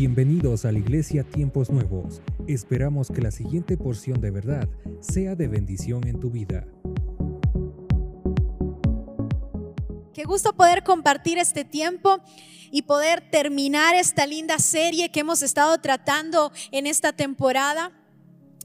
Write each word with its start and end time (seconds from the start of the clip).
Bienvenidos 0.00 0.64
a 0.64 0.72
la 0.72 0.78
Iglesia 0.78 1.24
Tiempos 1.24 1.68
Nuevos. 1.68 2.22
Esperamos 2.48 3.08
que 3.10 3.20
la 3.20 3.30
siguiente 3.30 3.76
porción 3.76 4.18
de 4.22 4.30
verdad 4.30 4.66
sea 5.00 5.34
de 5.34 5.46
bendición 5.46 6.08
en 6.08 6.18
tu 6.18 6.30
vida. 6.30 6.66
Qué 10.14 10.24
gusto 10.24 10.56
poder 10.56 10.84
compartir 10.84 11.36
este 11.36 11.66
tiempo 11.66 12.16
y 12.70 12.80
poder 12.80 13.30
terminar 13.30 13.94
esta 13.94 14.24
linda 14.24 14.58
serie 14.58 15.10
que 15.10 15.20
hemos 15.20 15.42
estado 15.42 15.76
tratando 15.82 16.50
en 16.72 16.86
esta 16.86 17.12
temporada. 17.12 17.92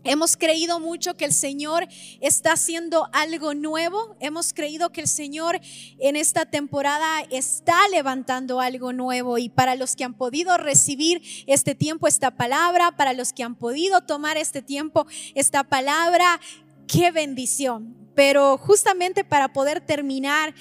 Hemos 0.08 0.38
creído 0.38 0.80
mucho 0.80 1.18
que 1.18 1.26
el 1.26 1.34
Señor 1.34 1.88
está 2.22 2.54
haciendo 2.54 3.10
algo 3.12 3.56
nuevo. 3.56 4.16
Hemos 4.20 4.54
creído 4.54 4.92
que 4.92 5.02
el 5.02 5.08
Señor 5.08 5.60
en 5.98 6.16
esta 6.16 6.46
temporada 6.46 7.22
está 7.32 7.76
levantando 7.90 8.62
algo 8.62 8.94
nuevo. 8.94 9.40
Y 9.40 9.50
para 9.50 9.74
los 9.74 9.96
que 9.96 10.04
han 10.04 10.14
podido 10.14 10.58
recibir 10.58 11.24
este 11.48 11.74
tiempo, 11.74 12.08
esta 12.08 12.30
palabra, 12.30 12.96
para 12.96 13.14
los 13.14 13.34
que 13.34 13.42
han 13.42 13.56
podido 13.56 14.02
tomar 14.02 14.38
este 14.38 14.62
tiempo, 14.62 15.08
esta 15.34 15.64
palabra, 15.64 16.40
qué 16.86 17.10
bendición. 17.10 17.96
Pero 18.14 18.60
justamente 18.60 19.24
para 19.24 19.54
poder 19.54 19.82
terminar, 19.82 20.54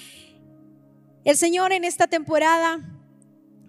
el 1.23 1.37
Señor 1.37 1.71
en 1.71 1.83
esta 1.83 2.07
temporada, 2.07 2.79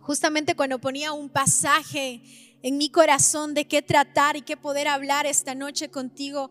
justamente 0.00 0.56
cuando 0.56 0.78
ponía 0.78 1.12
un 1.12 1.28
pasaje, 1.28 2.22
en 2.66 2.78
mi 2.78 2.88
corazón 2.88 3.54
de 3.54 3.68
qué 3.68 3.80
tratar 3.80 4.36
y 4.36 4.42
qué 4.42 4.56
poder 4.56 4.88
hablar 4.88 5.24
esta 5.24 5.54
noche 5.54 5.88
contigo, 5.88 6.50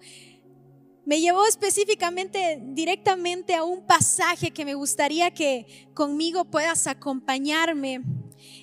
me 1.04 1.20
llevó 1.20 1.46
específicamente 1.46 2.58
directamente 2.68 3.54
a 3.54 3.66
un 3.66 3.86
pasaje 3.86 4.52
que 4.52 4.64
me 4.64 4.76
gustaría 4.76 5.34
que 5.34 5.90
conmigo 5.94 6.46
puedas 6.46 6.88
acompañarme 6.88 8.02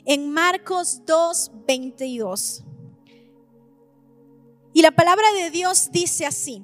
en 0.06 0.30
Marcos 0.30 1.02
2, 1.04 1.50
22. 1.66 2.64
Y 4.72 4.80
la 4.80 4.92
palabra 4.92 5.30
de 5.34 5.50
Dios 5.50 5.90
dice 5.92 6.24
así, 6.24 6.62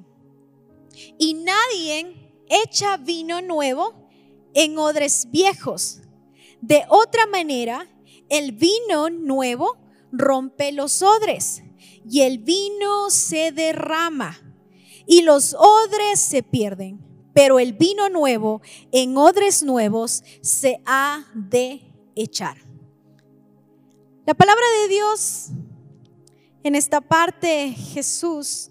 y 1.19 1.35
nadie 1.35 2.33
echa 2.49 2.97
vino 2.97 3.43
nuevo 3.43 4.09
en 4.55 4.75
odres 4.79 5.27
viejos. 5.29 5.99
De 6.61 6.83
otra 6.89 7.27
manera, 7.27 7.87
el 8.27 8.53
vino 8.53 9.11
nuevo 9.11 9.77
rompe 10.11 10.71
los 10.71 11.01
odres 11.01 11.63
y 12.09 12.21
el 12.21 12.39
vino 12.39 13.09
se 13.09 13.51
derrama 13.51 14.39
y 15.05 15.21
los 15.21 15.55
odres 15.55 16.19
se 16.19 16.43
pierden, 16.43 16.99
pero 17.33 17.59
el 17.59 17.73
vino 17.73 18.09
nuevo 18.09 18.61
en 18.91 19.17
odres 19.17 19.63
nuevos 19.63 20.23
se 20.41 20.81
ha 20.85 21.25
de 21.33 21.81
echar. 22.15 22.57
La 24.25 24.33
palabra 24.33 24.65
de 24.81 24.87
Dios 24.89 25.47
en 26.63 26.75
esta 26.75 27.01
parte 27.01 27.71
Jesús 27.71 28.69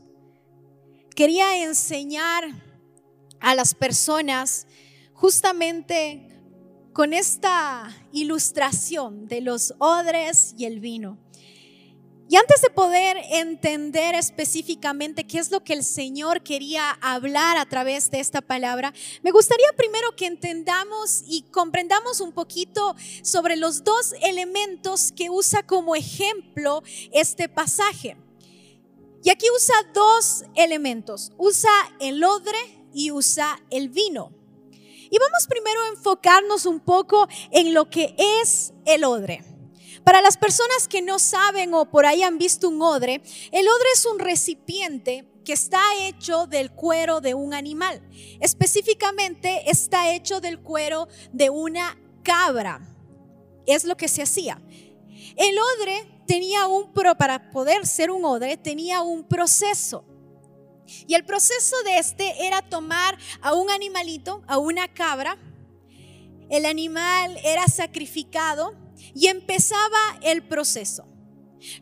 quería 1.16 1.64
enseñar 1.64 2.44
a 3.40 3.54
las 3.54 3.74
personas 3.74 4.66
justamente 5.14 6.28
con 6.92 7.12
esta 7.12 7.90
ilustración 8.12 9.26
de 9.26 9.40
los 9.40 9.74
odres 9.78 10.54
y 10.56 10.64
el 10.64 10.80
vino. 10.80 11.18
Y 12.30 12.36
antes 12.36 12.60
de 12.60 12.68
poder 12.68 13.16
entender 13.30 14.14
específicamente 14.14 15.26
qué 15.26 15.38
es 15.38 15.50
lo 15.50 15.64
que 15.64 15.72
el 15.72 15.82
Señor 15.82 16.42
quería 16.42 16.90
hablar 17.00 17.56
a 17.56 17.64
través 17.64 18.10
de 18.10 18.20
esta 18.20 18.42
palabra, 18.42 18.92
me 19.22 19.30
gustaría 19.30 19.72
primero 19.74 20.14
que 20.14 20.26
entendamos 20.26 21.22
y 21.26 21.42
comprendamos 21.50 22.20
un 22.20 22.32
poquito 22.32 22.94
sobre 23.22 23.56
los 23.56 23.82
dos 23.82 24.14
elementos 24.20 25.10
que 25.12 25.30
usa 25.30 25.62
como 25.62 25.96
ejemplo 25.96 26.82
este 27.12 27.48
pasaje. 27.48 28.18
Y 29.24 29.30
aquí 29.30 29.46
usa 29.56 29.74
dos 29.94 30.44
elementos, 30.54 31.32
usa 31.38 31.70
el 31.98 32.22
odre 32.22 32.58
y 32.92 33.10
usa 33.10 33.58
el 33.70 33.88
vino. 33.88 34.32
Y 35.10 35.18
vamos 35.18 35.46
primero 35.48 35.80
a 35.80 35.88
enfocarnos 35.88 36.66
un 36.66 36.80
poco 36.80 37.26
en 37.52 37.72
lo 37.72 37.88
que 37.88 38.14
es 38.18 38.74
el 38.84 39.04
odre. 39.04 39.57
Para 40.08 40.22
las 40.22 40.38
personas 40.38 40.88
que 40.88 41.02
no 41.02 41.18
saben 41.18 41.74
o 41.74 41.84
por 41.84 42.06
ahí 42.06 42.22
han 42.22 42.38
visto 42.38 42.70
un 42.70 42.80
odre, 42.80 43.20
el 43.52 43.68
odre 43.68 43.88
es 43.92 44.06
un 44.06 44.18
recipiente 44.18 45.28
que 45.44 45.52
está 45.52 45.82
hecho 46.00 46.46
del 46.46 46.70
cuero 46.70 47.20
de 47.20 47.34
un 47.34 47.52
animal. 47.52 48.00
Específicamente 48.40 49.70
está 49.70 50.10
hecho 50.14 50.40
del 50.40 50.60
cuero 50.60 51.08
de 51.30 51.50
una 51.50 52.00
cabra. 52.22 52.80
Es 53.66 53.84
lo 53.84 53.98
que 53.98 54.08
se 54.08 54.22
hacía. 54.22 54.62
El 55.36 55.58
odre 55.58 56.22
tenía 56.26 56.68
un, 56.68 56.90
para 57.18 57.50
poder 57.50 57.86
ser 57.86 58.10
un 58.10 58.24
odre, 58.24 58.56
tenía 58.56 59.02
un 59.02 59.28
proceso. 59.28 60.06
Y 61.06 61.16
el 61.16 61.26
proceso 61.26 61.76
de 61.84 61.98
este 61.98 62.46
era 62.46 62.62
tomar 62.62 63.18
a 63.42 63.52
un 63.52 63.68
animalito, 63.68 64.42
a 64.46 64.56
una 64.56 64.88
cabra. 64.88 65.36
El 66.48 66.64
animal 66.64 67.36
era 67.44 67.66
sacrificado 67.66 68.87
y 69.14 69.26
empezaba 69.26 70.18
el 70.22 70.46
proceso. 70.46 71.06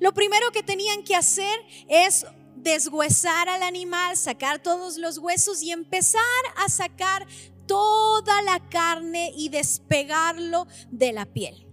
Lo 0.00 0.12
primero 0.14 0.50
que 0.52 0.62
tenían 0.62 1.02
que 1.04 1.14
hacer 1.14 1.58
es 1.88 2.26
deshuesar 2.56 3.48
al 3.48 3.62
animal, 3.62 4.16
sacar 4.16 4.62
todos 4.62 4.96
los 4.96 5.18
huesos 5.18 5.62
y 5.62 5.70
empezar 5.70 6.22
a 6.56 6.68
sacar 6.68 7.26
toda 7.66 8.42
la 8.42 8.60
carne 8.68 9.32
y 9.36 9.48
despegarlo 9.48 10.66
de 10.90 11.12
la 11.12 11.26
piel. 11.26 11.66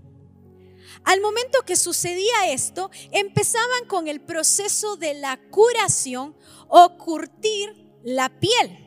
Al 1.06 1.22
momento 1.22 1.60
que 1.66 1.76
sucedía 1.76 2.52
esto, 2.52 2.90
empezaban 3.12 3.86
con 3.88 4.08
el 4.08 4.22
proceso 4.22 4.96
de 4.96 5.16
la 5.16 5.40
curación 5.50 6.36
o 6.68 6.98
curtir 6.98 7.76
la 8.04 8.30
piel. 8.40 8.83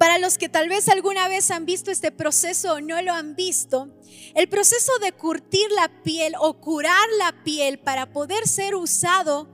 Para 0.00 0.18
los 0.18 0.38
que 0.38 0.48
tal 0.48 0.70
vez 0.70 0.88
alguna 0.88 1.28
vez 1.28 1.50
han 1.50 1.66
visto 1.66 1.90
este 1.90 2.10
proceso 2.10 2.72
o 2.72 2.80
no 2.80 3.02
lo 3.02 3.12
han 3.12 3.36
visto, 3.36 3.94
el 4.34 4.48
proceso 4.48 4.92
de 4.98 5.12
curtir 5.12 5.70
la 5.72 6.02
piel 6.02 6.32
o 6.40 6.58
curar 6.58 7.06
la 7.18 7.44
piel 7.44 7.78
para 7.78 8.10
poder 8.10 8.48
ser 8.48 8.76
usado 8.76 9.50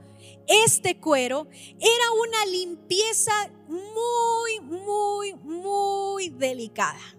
este 0.47 1.01
cuero 1.01 1.49
era 1.51 2.11
una 2.25 2.45
limpieza 2.45 3.33
muy, 3.67 4.61
muy, 4.61 5.33
muy 5.33 6.29
delicada. 6.29 7.17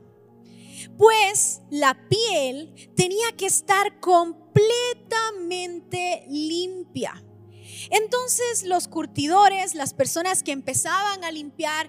Pues 0.97 1.61
la 1.69 2.09
piel 2.09 2.91
tenía 2.97 3.33
que 3.37 3.45
estar 3.45 4.01
completamente 4.01 6.25
limpia. 6.31 7.23
Entonces 7.91 8.65
los 8.65 8.89
curtidores, 8.89 9.75
las 9.75 9.95
personas 9.95 10.43
que 10.43 10.53
empezaban 10.53 11.25
a 11.25 11.31
limpiar 11.31 11.89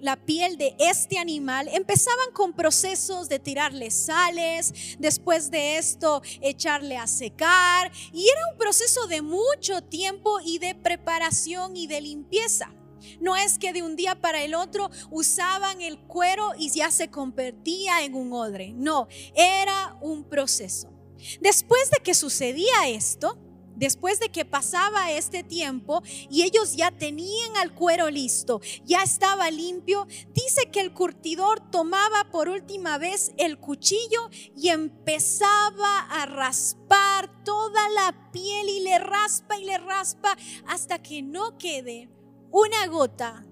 la 0.00 0.16
piel 0.16 0.56
de 0.56 0.74
este 0.78 1.18
animal, 1.18 1.68
empezaban 1.72 2.32
con 2.32 2.52
procesos 2.52 3.28
de 3.28 3.38
tirarle 3.38 3.90
sales, 3.90 4.96
después 4.98 5.50
de 5.50 5.78
esto 5.78 6.22
echarle 6.40 6.96
a 6.96 7.06
secar, 7.06 7.90
y 8.12 8.28
era 8.28 8.40
un 8.52 8.58
proceso 8.58 9.06
de 9.06 9.22
mucho 9.22 9.82
tiempo 9.82 10.40
y 10.44 10.58
de 10.58 10.74
preparación 10.74 11.76
y 11.76 11.86
de 11.86 12.00
limpieza. 12.00 12.72
No 13.20 13.36
es 13.36 13.58
que 13.58 13.72
de 13.72 13.82
un 13.82 13.96
día 13.96 14.20
para 14.20 14.42
el 14.42 14.54
otro 14.54 14.90
usaban 15.10 15.80
el 15.80 15.98
cuero 15.98 16.52
y 16.58 16.70
ya 16.70 16.90
se 16.90 17.08
convertía 17.08 18.04
en 18.04 18.14
un 18.14 18.32
odre. 18.32 18.72
No, 18.72 19.08
era 19.34 19.96
un 20.00 20.24
proceso. 20.24 20.92
Después 21.40 21.90
de 21.90 21.98
que 21.98 22.14
sucedía 22.14 22.88
esto, 22.88 23.38
después 23.80 24.20
de 24.20 24.28
que 24.28 24.44
pasaba 24.44 25.10
este 25.10 25.42
tiempo 25.42 26.02
y 26.28 26.42
ellos 26.42 26.76
ya 26.76 26.90
tenían 26.92 27.56
al 27.56 27.74
cuero 27.74 28.10
listo, 28.10 28.60
ya 28.84 29.02
estaba 29.02 29.50
limpio, 29.50 30.06
dice 30.34 30.70
que 30.70 30.80
el 30.80 30.92
curtidor 30.92 31.60
tomaba 31.70 32.30
por 32.30 32.50
última 32.50 32.98
vez 32.98 33.32
el 33.38 33.58
cuchillo 33.58 34.28
y 34.54 34.68
empezaba 34.68 36.00
a 36.10 36.26
raspar 36.26 37.42
toda 37.42 37.88
la 37.88 38.30
piel 38.30 38.68
y 38.68 38.80
le 38.80 38.98
raspa 38.98 39.58
y 39.58 39.64
le 39.64 39.78
raspa 39.78 40.36
hasta 40.66 41.02
que 41.02 41.22
no 41.22 41.56
quede 41.56 42.10
una 42.50 42.86
gota 42.86 43.46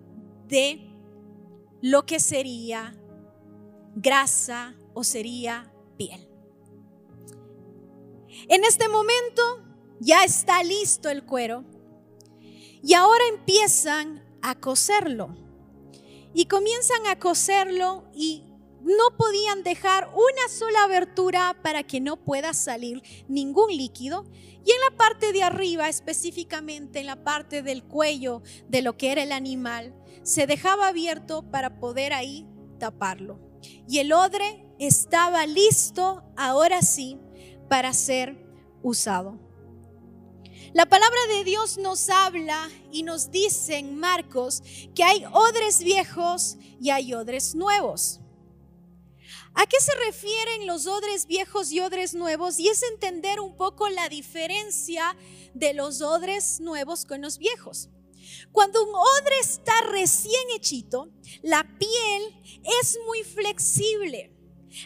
de 0.47 0.93
lo 1.81 2.05
que 2.05 2.21
sería 2.21 2.95
grasa 3.95 4.77
o 4.93 5.05
sería 5.05 5.73
piel. 5.97 6.29
En 8.49 8.65
este 8.65 8.89
momento 8.89 9.68
ya 10.01 10.25
está 10.25 10.63
listo 10.63 11.09
el 11.09 11.25
cuero 11.25 11.65
y 12.83 12.95
ahora 12.95 13.25
empiezan 13.29 14.23
a 14.43 14.55
coserlo. 14.55 15.37
Y 16.35 16.47
comienzan 16.47 17.07
a 17.07 17.19
coserlo 17.19 18.05
y 18.15 18.45
no 18.83 19.17
podían 19.17 19.63
dejar 19.63 20.09
una 20.15 20.49
sola 20.49 20.85
abertura 20.85 21.57
para 21.63 21.83
que 21.83 22.01
no 22.01 22.17
pueda 22.17 22.55
salir 22.55 23.03
ningún 23.29 23.77
líquido. 23.77 24.25
Y 24.65 24.71
en 24.71 24.81
la 24.91 24.97
parte 24.97 25.33
de 25.33 25.43
arriba, 25.43 25.89
específicamente 25.89 27.01
en 27.01 27.07
la 27.07 27.25
parte 27.25 27.63
del 27.63 27.83
cuello 27.83 28.43
de 28.69 28.83
lo 28.83 28.97
que 28.97 29.11
era 29.11 29.23
el 29.23 29.33
animal, 29.33 29.95
se 30.23 30.47
dejaba 30.47 30.89
abierto 30.89 31.43
para 31.51 31.81
poder 31.81 32.13
ahí 32.13 32.47
taparlo. 32.79 33.41
Y 33.89 33.99
el 33.99 34.13
odre 34.13 34.65
estaba 34.79 35.47
listo, 35.47 36.23
ahora 36.37 36.83
sí, 36.83 37.19
para 37.69 37.93
ser 37.93 38.37
usado. 38.83 39.48
La 40.75 40.87
palabra 40.87 41.19
de 41.29 41.45
Dios 41.45 41.79
nos 41.79 42.11
habla 42.11 42.69
y 42.93 43.03
nos 43.03 43.31
dice 43.31 43.83
Marcos 43.83 44.63
que 44.95 45.03
hay 45.03 45.25
odres 45.33 45.83
viejos 45.83 46.57
y 46.81 46.91
hay 46.91 47.15
odres 47.15 47.55
nuevos. 47.55 48.21
¿A 49.55 49.67
qué 49.67 49.81
se 49.81 49.95
refieren 50.07 50.67
los 50.67 50.87
odres 50.87 51.27
viejos 51.27 51.73
y 51.73 51.81
odres 51.81 52.15
nuevos? 52.15 52.59
Y 52.59 52.69
es 52.69 52.83
entender 52.83 53.41
un 53.41 53.57
poco 53.57 53.89
la 53.89 54.09
diferencia 54.09 55.17
de 55.55 55.73
los 55.73 56.03
odres 56.03 56.61
nuevos 56.61 57.07
con 57.07 57.23
los 57.23 57.39
viejos. 57.39 57.89
Cuando 58.53 58.83
un 58.83 58.95
odre 58.95 59.39
está 59.41 59.73
recién 59.91 60.51
hechito, 60.55 61.09
la 61.43 61.65
piel 61.79 62.61
es 62.83 62.99
muy 63.07 63.25
flexible. 63.25 64.35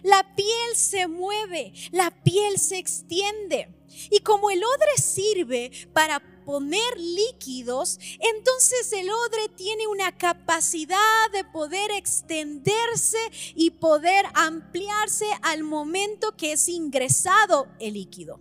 La 0.05 0.34
piel 0.37 0.76
se 0.76 1.08
mueve, 1.08 1.73
la 1.90 2.11
piel 2.23 2.58
se 2.58 2.79
extiende. 2.79 3.81
Y 4.10 4.20
como 4.20 4.50
el 4.50 4.62
odre 4.64 4.96
sirve 4.96 5.70
para 5.92 6.20
poner 6.44 6.98
líquidos, 6.98 7.98
entonces 8.18 8.92
el 8.92 9.10
odre 9.10 9.48
tiene 9.56 9.86
una 9.86 10.16
capacidad 10.16 11.30
de 11.32 11.44
poder 11.44 11.90
extenderse 11.92 13.18
y 13.54 13.70
poder 13.70 14.26
ampliarse 14.34 15.26
al 15.42 15.62
momento 15.62 16.36
que 16.36 16.52
es 16.52 16.68
ingresado 16.68 17.68
el 17.78 17.94
líquido. 17.94 18.40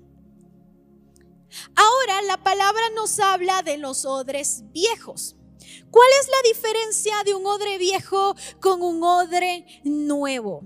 Ahora 1.75 2.21
la 2.23 2.37
palabra 2.37 2.89
nos 2.95 3.19
habla 3.19 3.61
de 3.61 3.77
los 3.77 4.05
odres 4.05 4.63
viejos. 4.71 5.35
¿Cuál 5.89 6.07
es 6.21 6.27
la 6.27 6.49
diferencia 6.49 7.15
de 7.25 7.33
un 7.33 7.45
odre 7.45 7.77
viejo 7.77 8.35
con 8.59 8.81
un 8.81 9.03
odre 9.03 9.65
nuevo? 9.83 10.63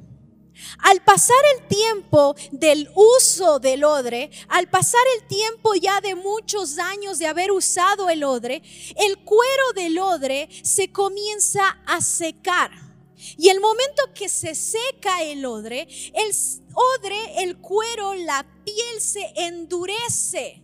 Al 0.79 1.01
pasar 1.01 1.37
el 1.55 1.67
tiempo 1.67 2.35
del 2.51 2.89
uso 2.95 3.59
del 3.59 3.83
odre, 3.83 4.29
al 4.47 4.67
pasar 4.69 5.01
el 5.17 5.27
tiempo 5.27 5.75
ya 5.75 6.01
de 6.01 6.15
muchos 6.15 6.77
años 6.77 7.19
de 7.19 7.27
haber 7.27 7.51
usado 7.51 8.09
el 8.09 8.23
odre, 8.23 8.61
el 8.95 9.17
cuero 9.19 9.73
del 9.75 9.99
odre 9.99 10.49
se 10.63 10.91
comienza 10.91 11.81
a 11.85 12.01
secar. 12.01 12.71
Y 13.37 13.49
el 13.49 13.59
momento 13.59 14.03
que 14.13 14.29
se 14.29 14.55
seca 14.55 15.23
el 15.23 15.45
odre, 15.45 15.87
el 16.13 16.35
odre, 16.73 17.43
el 17.43 17.57
cuero, 17.57 18.13
la 18.13 18.45
piel 18.63 19.01
se 19.01 19.33
endurece 19.35 20.61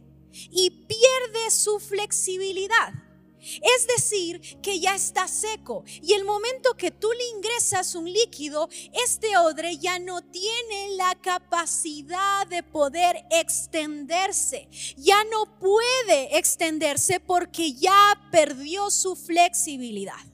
y 0.51 0.69
pierde 0.69 1.51
su 1.51 1.79
flexibilidad. 1.79 2.93
Es 3.41 3.87
decir, 3.87 4.41
que 4.61 4.79
ya 4.79 4.95
está 4.95 5.27
seco 5.27 5.83
y 6.01 6.13
el 6.13 6.23
momento 6.25 6.75
que 6.77 6.91
tú 6.91 7.09
le 7.11 7.37
ingresas 7.37 7.95
un 7.95 8.11
líquido, 8.11 8.69
este 9.05 9.37
odre 9.37 9.77
ya 9.77 9.99
no 9.99 10.21
tiene 10.21 10.95
la 10.95 11.15
capacidad 11.21 12.47
de 12.47 12.63
poder 12.63 13.25
extenderse. 13.31 14.67
Ya 14.97 15.23
no 15.25 15.59
puede 15.59 16.37
extenderse 16.37 17.19
porque 17.19 17.73
ya 17.73 18.29
perdió 18.31 18.89
su 18.89 19.15
flexibilidad. 19.15 20.30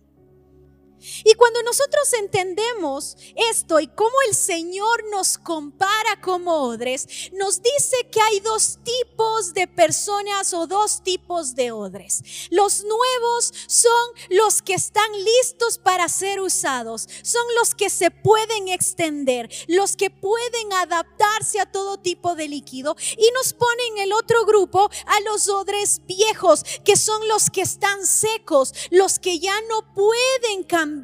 Y 1.23 1.33
cuando 1.35 1.61
nosotros 1.63 2.11
entendemos 2.13 3.17
esto 3.35 3.79
y 3.79 3.87
cómo 3.87 4.15
el 4.27 4.35
Señor 4.35 5.03
nos 5.11 5.37
compara 5.37 6.21
como 6.21 6.63
odres, 6.63 7.31
nos 7.33 7.61
dice 7.61 8.07
que 8.11 8.21
hay 8.21 8.39
dos 8.39 8.79
tipos 8.83 9.53
de 9.53 9.67
personas 9.67 10.53
o 10.53 10.67
dos 10.67 11.03
tipos 11.03 11.55
de 11.55 11.71
odres. 11.71 12.23
Los 12.49 12.83
nuevos 12.83 13.53
son 13.67 13.91
los 14.29 14.61
que 14.61 14.73
están 14.73 15.11
listos 15.23 15.77
para 15.77 16.09
ser 16.09 16.41
usados, 16.41 17.07
son 17.23 17.43
los 17.59 17.73
que 17.75 17.89
se 17.89 18.11
pueden 18.11 18.67
extender, 18.67 19.49
los 19.67 19.95
que 19.95 20.09
pueden 20.09 20.73
adaptarse 20.73 21.59
a 21.59 21.71
todo 21.71 21.97
tipo 21.97 22.35
de 22.35 22.47
líquido 22.47 22.95
y 23.17 23.29
nos 23.31 23.53
ponen 23.53 23.97
el 23.99 24.13
otro 24.13 24.45
grupo 24.45 24.89
a 25.05 25.19
los 25.21 25.47
odres 25.47 26.01
viejos, 26.05 26.63
que 26.83 26.95
son 26.95 27.27
los 27.27 27.49
que 27.49 27.61
están 27.61 28.05
secos, 28.05 28.73
los 28.91 29.19
que 29.19 29.39
ya 29.39 29.59
no 29.69 29.93
pueden 29.93 30.63
cambiar 30.63 30.96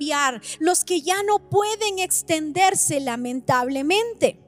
los 0.59 0.85
que 0.85 1.01
ya 1.01 1.23
no 1.23 1.49
pueden 1.49 1.99
extenderse 1.99 2.99
lamentablemente. 2.99 4.39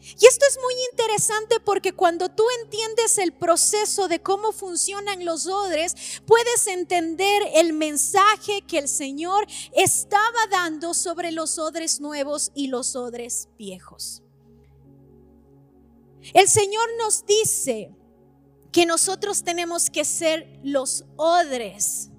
Y 0.00 0.26
esto 0.26 0.46
es 0.48 0.58
muy 0.62 0.74
interesante 0.92 1.58
porque 1.58 1.92
cuando 1.92 2.28
tú 2.28 2.44
entiendes 2.62 3.18
el 3.18 3.32
proceso 3.32 4.06
de 4.06 4.22
cómo 4.22 4.52
funcionan 4.52 5.24
los 5.24 5.46
odres, 5.46 6.22
puedes 6.26 6.68
entender 6.68 7.42
el 7.54 7.72
mensaje 7.72 8.62
que 8.62 8.78
el 8.78 8.88
Señor 8.88 9.46
estaba 9.74 10.46
dando 10.50 10.94
sobre 10.94 11.32
los 11.32 11.58
odres 11.58 12.00
nuevos 12.00 12.52
y 12.54 12.68
los 12.68 12.94
odres 12.94 13.48
viejos. 13.58 14.22
El 16.34 16.48
Señor 16.48 16.88
nos 16.98 17.26
dice 17.26 17.90
que 18.70 18.86
nosotros 18.86 19.42
tenemos 19.42 19.90
que 19.90 20.04
ser 20.04 20.60
los 20.62 21.04
odres 21.16 22.10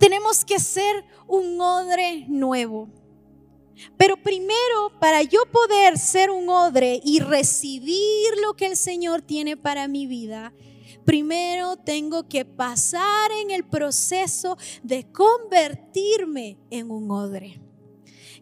tenemos 0.00 0.46
que 0.46 0.58
ser 0.58 1.04
un 1.28 1.60
odre 1.60 2.24
nuevo. 2.26 2.88
Pero 3.96 4.16
primero, 4.16 4.98
para 4.98 5.22
yo 5.22 5.44
poder 5.52 5.98
ser 5.98 6.30
un 6.30 6.48
odre 6.48 7.00
y 7.04 7.20
recibir 7.20 8.30
lo 8.42 8.54
que 8.54 8.66
el 8.66 8.76
Señor 8.76 9.22
tiene 9.22 9.56
para 9.56 9.88
mi 9.88 10.06
vida, 10.06 10.52
primero 11.04 11.76
tengo 11.76 12.28
que 12.28 12.44
pasar 12.46 13.30
en 13.42 13.50
el 13.50 13.64
proceso 13.64 14.56
de 14.82 15.10
convertirme 15.12 16.58
en 16.70 16.90
un 16.90 17.10
odre. 17.10 17.60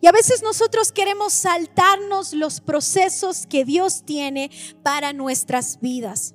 Y 0.01 0.07
a 0.07 0.13
veces 0.13 0.43
nosotros 0.43 0.93
queremos 0.93 1.33
saltarnos 1.33 2.35
los 2.35 2.61
procesos 2.61 3.49
que 3.49 3.65
Dios 3.65 4.05
tiene 4.05 4.51
para 4.85 5.13
nuestras 5.13 5.81
vidas. 5.81 6.35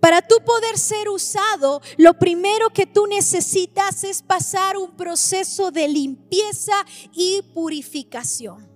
Para 0.00 0.22
tú 0.22 0.36
poder 0.44 0.78
ser 0.78 1.08
usado, 1.08 1.80
lo 1.96 2.14
primero 2.14 2.70
que 2.70 2.86
tú 2.86 3.06
necesitas 3.06 4.04
es 4.04 4.22
pasar 4.22 4.76
un 4.76 4.96
proceso 4.96 5.70
de 5.70 5.88
limpieza 5.88 6.84
y 7.12 7.42
purificación. 7.54 8.68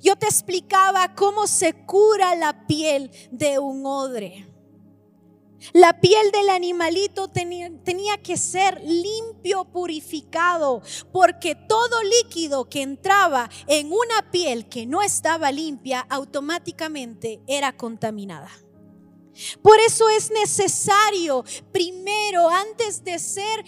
Yo 0.00 0.16
te 0.16 0.26
explicaba 0.26 1.14
cómo 1.14 1.46
se 1.46 1.72
cura 1.86 2.34
la 2.34 2.66
piel 2.66 3.10
de 3.30 3.58
un 3.58 3.84
odre. 3.86 4.46
La 5.72 6.00
piel 6.00 6.30
del 6.30 6.50
animalito 6.50 7.26
tenía, 7.26 7.68
tenía, 7.82 8.16
que 8.18 8.36
ser 8.36 8.80
limpio, 8.84 9.64
purificado, 9.64 10.82
porque 11.12 11.56
todo 11.56 12.00
líquido 12.22 12.68
que 12.68 12.82
entraba 12.82 13.50
en 13.66 13.88
una 13.88 14.30
piel 14.30 14.68
que 14.68 14.86
no 14.86 15.02
estaba 15.02 15.50
limpia 15.50 16.06
automáticamente 16.08 17.40
era 17.48 17.76
contaminada. 17.76 18.50
Por 19.62 19.78
eso 19.80 20.08
es 20.08 20.30
necesario, 20.30 21.44
primero, 21.72 22.48
antes 22.48 23.04
de 23.04 23.18
ser 23.18 23.64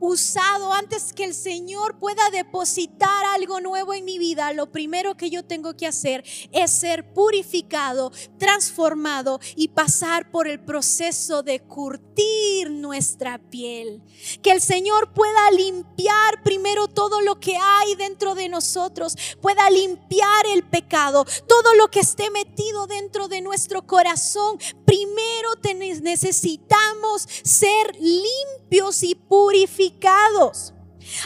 usado, 0.00 0.72
antes 0.72 1.12
que 1.12 1.24
el 1.24 1.34
Señor 1.34 1.98
pueda 1.98 2.28
depositar 2.30 3.24
algo 3.34 3.60
nuevo 3.60 3.94
en 3.94 4.04
mi 4.04 4.18
vida, 4.18 4.52
lo 4.52 4.70
primero 4.70 5.16
que 5.16 5.30
yo 5.30 5.44
tengo 5.44 5.76
que 5.76 5.86
hacer 5.86 6.24
es 6.52 6.70
ser 6.70 7.12
purificado, 7.12 8.12
transformado 8.38 9.40
y 9.56 9.68
pasar 9.68 10.30
por 10.30 10.46
el 10.46 10.60
proceso 10.60 11.42
de 11.42 11.60
curtir 11.60 12.43
nuestra 12.70 13.38
piel. 13.38 14.02
Que 14.42 14.52
el 14.52 14.60
Señor 14.60 15.12
pueda 15.12 15.50
limpiar 15.50 16.42
primero 16.42 16.88
todo 16.88 17.20
lo 17.20 17.40
que 17.40 17.56
hay 17.56 17.94
dentro 17.96 18.34
de 18.34 18.48
nosotros, 18.48 19.16
pueda 19.40 19.68
limpiar 19.70 20.46
el 20.52 20.62
pecado, 20.62 21.24
todo 21.46 21.74
lo 21.74 21.88
que 21.88 22.00
esté 22.00 22.30
metido 22.30 22.86
dentro 22.86 23.28
de 23.28 23.40
nuestro 23.40 23.86
corazón. 23.86 24.58
Primero 24.84 25.54
necesitamos 26.02 27.26
ser 27.42 27.96
limpios 27.98 29.02
y 29.02 29.14
purificados 29.14 30.74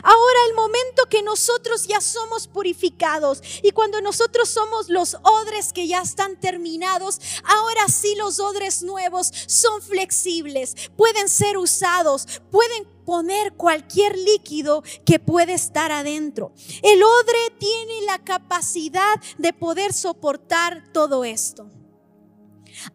Ahora 0.02 0.38
el 0.48 0.54
momento 0.54 1.04
que 1.08 1.22
nosotros 1.22 1.86
ya 1.86 2.00
somos 2.00 2.46
purificados 2.46 3.42
y 3.62 3.70
cuando 3.70 4.00
nosotros 4.00 4.48
somos 4.48 4.88
los 4.88 5.16
odres 5.22 5.72
que 5.72 5.86
ya 5.86 6.02
están 6.02 6.38
terminados, 6.38 7.20
ahora 7.44 7.88
sí 7.88 8.14
los 8.16 8.40
odres 8.40 8.82
nuevos 8.82 9.30
son 9.46 9.82
flexibles, 9.82 10.74
pueden 10.96 11.28
ser 11.28 11.58
usados, 11.58 12.26
pueden 12.50 12.86
poner 13.04 13.54
cualquier 13.54 14.16
líquido 14.16 14.82
que 15.06 15.18
puede 15.18 15.54
estar 15.54 15.92
adentro. 15.92 16.52
El 16.82 17.02
odre 17.02 17.38
tiene 17.58 18.02
la 18.02 18.18
capacidad 18.18 19.20
de 19.38 19.52
poder 19.52 19.92
soportar 19.92 20.92
todo 20.92 21.24
esto. 21.24 21.70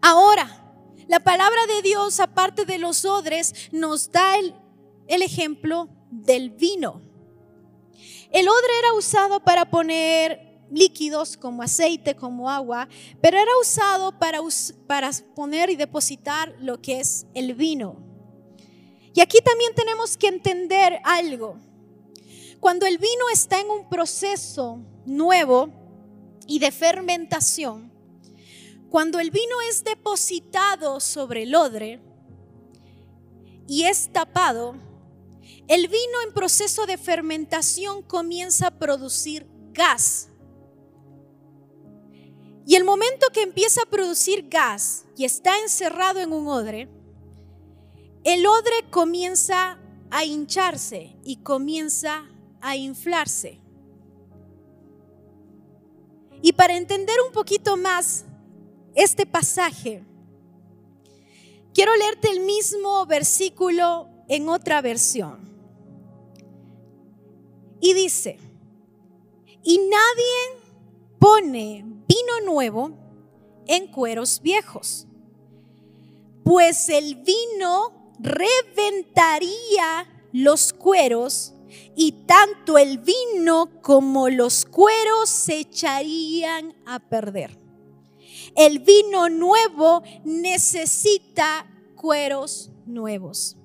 Ahora, 0.02 0.60
la 1.08 1.20
palabra 1.20 1.66
de 1.68 1.82
Dios, 1.82 2.20
aparte 2.20 2.66
de 2.66 2.78
los 2.78 3.04
odres, 3.06 3.54
nos 3.72 4.12
da 4.12 4.38
el 4.38 4.56
el 5.08 5.22
ejemplo 5.22 5.90
del 6.22 6.52
vino. 6.52 7.02
El 8.32 8.48
odre 8.48 8.80
era 8.80 8.94
usado 8.94 9.40
para 9.40 9.70
poner 9.70 10.54
líquidos 10.72 11.38
como 11.38 11.62
aceite, 11.62 12.16
como 12.16 12.50
agua, 12.50 12.88
pero 13.22 13.38
era 13.38 13.52
usado 13.62 14.18
para, 14.18 14.40
para 14.88 15.12
poner 15.36 15.70
y 15.70 15.76
depositar 15.76 16.56
lo 16.60 16.82
que 16.82 17.00
es 17.00 17.28
el 17.34 17.54
vino. 17.54 17.98
Y 19.14 19.22
aquí 19.22 19.40
también 19.42 19.76
tenemos 19.76 20.18
que 20.18 20.28
entender 20.28 21.00
algo. 21.04 21.58
Cuando 22.60 22.86
el 22.86 22.98
vino 22.98 23.30
está 23.32 23.60
en 23.60 23.70
un 23.70 23.88
proceso 23.88 24.80
nuevo 25.06 25.70
y 26.48 26.60
de 26.60 26.72
fermentación, 26.72 27.92
Cuando 28.90 29.20
el 29.20 29.32
vino 29.32 29.56
es 29.70 29.84
depositado 29.84 31.00
sobre 31.00 31.44
el 31.44 31.56
odre 31.56 32.00
y 33.68 33.86
es 33.86 34.14
tapado, 34.14 34.76
el 35.68 35.88
vino 35.88 36.22
en 36.26 36.34
proceso 36.34 36.86
de 36.86 36.98
fermentación 36.98 38.02
comienza 38.04 38.68
a 38.68 38.80
producir 38.80 39.48
gas. 39.72 40.30
Y 42.66 42.76
el 42.76 42.84
momento 42.84 43.28
que 43.34 43.42
empieza 43.42 43.82
a 43.82 43.90
producir 43.90 44.48
gas 44.50 45.06
y 45.18 45.26
está 45.26 45.60
encerrado 45.60 46.20
en 46.20 46.32
un 46.32 46.48
odre, 46.48 46.90
el 48.24 48.46
odre 48.46 48.90
comienza 48.90 49.80
a 50.10 50.24
hincharse 50.24 51.18
y 51.24 51.38
comienza 51.38 52.26
a 52.62 52.76
inflarse. 52.78 53.60
Y 56.42 56.54
para 56.54 56.78
entender 56.78 57.16
un 57.26 57.34
poquito 57.34 57.78
más 57.78 58.26
este 58.96 59.26
pasaje, 59.26 60.04
quiero 61.74 61.96
leerte 61.96 62.30
el 62.30 62.42
mismo 62.42 63.06
versículo 63.06 64.13
en 64.28 64.50
otra 64.50 64.82
versión. 64.82 65.40
Y 67.80 67.94
dice, 67.94 68.40
y 69.64 69.78
nadie 69.78 70.64
pone 71.20 71.86
vino 72.08 72.42
nuevo 72.46 72.92
en 73.66 73.88
cueros 73.88 74.42
viejos, 74.42 75.08
pues 76.44 76.90
el 76.90 77.16
vino 77.16 78.14
reventaría 78.20 80.08
los 80.32 80.74
cueros 80.74 81.54
y 81.96 82.12
tanto 82.26 82.78
el 82.78 83.00
vino 83.00 83.82
como 83.82 84.30
los 84.30 84.66
cueros 84.66 85.30
se 85.30 85.60
echarían 85.60 86.76
a 86.86 87.00
perder. 87.00 87.58
El 88.56 88.80
vino 88.80 89.30
nuevo 89.30 90.04
necesita 90.24 91.66
cueros 91.96 92.72
nuevos. 92.86 93.58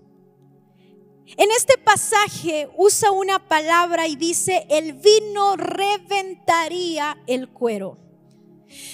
En 1.37 1.51
este 1.51 1.77
pasaje 1.77 2.69
usa 2.77 3.11
una 3.11 3.39
palabra 3.39 4.07
y 4.07 4.17
dice, 4.17 4.67
el 4.71 4.95
vino 4.95 5.57
reventaría 5.57 7.23
el 7.27 7.49
cuero. 7.49 7.99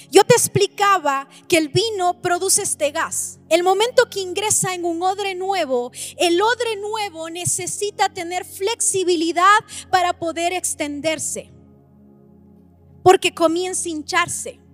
Yo 0.09 0.23
te 0.23 0.33
explicaba 0.33 1.27
que 1.47 1.57
el 1.57 1.69
vino 1.69 2.21
produce 2.21 2.61
este 2.61 2.91
gas. 2.91 3.39
El 3.49 3.63
momento 3.63 4.09
que 4.09 4.21
ingresa 4.21 4.73
en 4.73 4.85
un 4.85 5.01
odre 5.03 5.35
nuevo, 5.35 5.91
el 6.17 6.41
odre 6.41 6.77
nuevo 6.77 7.29
necesita 7.29 8.09
tener 8.09 8.45
flexibilidad 8.45 9.59
para 9.89 10.17
poder 10.17 10.53
extenderse, 10.53 11.51
porque 13.03 13.33
comienza 13.33 13.87
a 13.87 13.91
hincharse. 13.91 14.64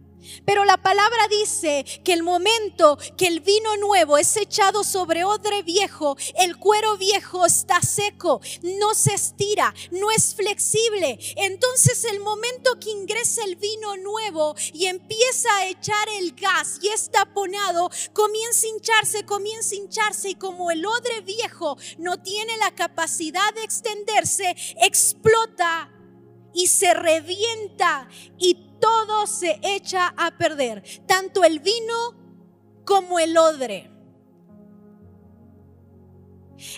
Pero 0.46 0.66
la 0.66 0.78
palabra 0.78 1.28
dice 1.30 1.86
que 2.04 2.14
el 2.14 2.24
momento 2.24 2.98
que 3.18 3.28
el 3.28 3.40
vino 3.40 3.78
nuevo 3.78 4.18
es 4.18 4.36
echado 4.38 4.84
sobre 4.84 5.24
odre 5.24 5.64
viejo, 5.64 6.18
el 6.38 6.58
cuero 6.58 6.98
viejo 6.98 7.46
está 7.46 7.82
seco, 7.82 8.42
no 8.62 8.94
se 8.94 9.14
estira, 9.14 9.74
no 9.92 10.12
es 10.12 10.36
flexible. 10.36 11.20
Entonces 11.38 12.06
el 12.06 12.20
momento 12.20 12.80
que 12.80 12.92
ingresa 12.92 13.44
el 13.44 13.56
vino 13.56 13.98
nuevo 13.98 14.56
y 14.74 14.86
empieza 14.86 15.50
a 15.58 15.68
echar 15.68 16.08
el 16.20 16.34
gas 16.34 16.80
y 16.82 16.90
es 16.90 17.12
taponado, 17.12 17.90
comienza 18.14 18.66
a 18.66 18.70
hincharse, 18.70 19.26
comienza 19.26 19.76
a 19.76 19.78
hincharse 19.78 20.30
y 20.30 20.36
como 20.36 20.72
el 20.72 20.86
odre 20.86 21.22
viejo 21.22 21.78
no 21.98 22.22
tiene 22.22 22.58
la 22.58 22.72
capacidad 22.72 23.54
de 23.54 23.64
extenderse, 23.64 24.56
explota 24.82 25.90
y 26.54 26.68
se 26.68 26.94
revienta 26.94 28.10
y 28.38 28.71
todo 28.82 29.28
se 29.28 29.60
echa 29.64 30.14
a 30.18 30.32
perder, 30.38 30.84
tanto 31.08 31.46
el 31.46 31.62
vino 31.62 32.16
como 32.86 33.20
el 33.20 33.38
odre. 33.38 33.90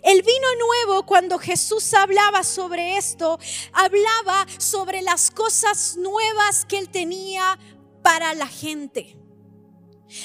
El 0.02 0.22
vino 0.22 0.48
nuevo, 0.60 1.06
cuando 1.06 1.38
Jesús 1.40 1.94
hablaba 1.94 2.44
sobre 2.44 2.98
esto, 2.98 3.38
hablaba 3.74 4.46
sobre 4.58 5.02
las 5.02 5.32
cosas 5.32 5.98
nuevas 5.98 6.66
que 6.66 6.78
él 6.78 6.90
tenía 6.90 7.60
para 8.02 8.34
la 8.34 8.48
gente. 8.48 9.18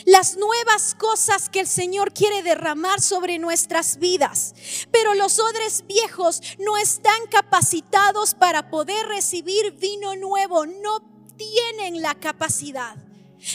Las 0.04 0.36
nuevas 0.36 0.94
cosas 0.94 1.48
que 1.48 1.60
el 1.60 1.66
Señor 1.66 2.12
quiere 2.12 2.42
derramar 2.42 3.00
sobre 3.00 3.38
nuestras 3.38 3.96
vidas. 3.98 4.54
Pero 4.92 5.14
los 5.14 5.38
odres 5.38 5.84
viejos 5.86 6.42
no 6.58 6.76
están 6.76 7.26
capacitados 7.30 8.34
para 8.34 8.70
poder 8.70 9.06
recibir 9.06 9.72
vino 9.72 10.14
nuevo. 10.14 10.66
No 10.66 11.17
tienen 11.38 12.02
la 12.02 12.14
capacidad. 12.14 12.96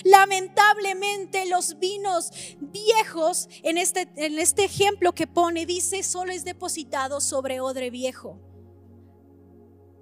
Lamentablemente 0.04 1.46
los 1.46 1.78
vinos 1.78 2.32
viejos, 2.60 3.50
en 3.62 3.78
este, 3.78 4.08
en 4.16 4.40
este 4.40 4.63
ejemplo 4.63 5.13
que 5.13 5.28
pone, 5.28 5.66
dice, 5.66 6.02
solo 6.02 6.32
es 6.32 6.44
depositado 6.46 7.22
sobre 7.22 7.60
odre 7.60 7.92
viejo. 7.92 8.40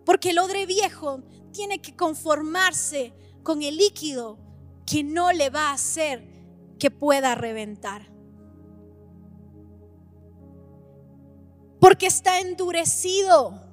Porque 0.06 0.30
el 0.30 0.40
odre 0.40 0.66
viejo 0.66 1.22
tiene 1.52 1.82
que 1.82 1.96
conformarse 1.96 3.14
con 3.44 3.64
el 3.64 3.78
líquido 3.78 4.38
que 4.86 5.04
no 5.04 5.32
le 5.32 5.50
va 5.50 5.70
a 5.70 5.74
hacer 5.74 6.28
que 6.80 6.92
pueda 6.92 7.36
reventar. 7.36 8.12
Porque 11.80 12.06
está 12.06 12.40
endurecido 12.40 13.71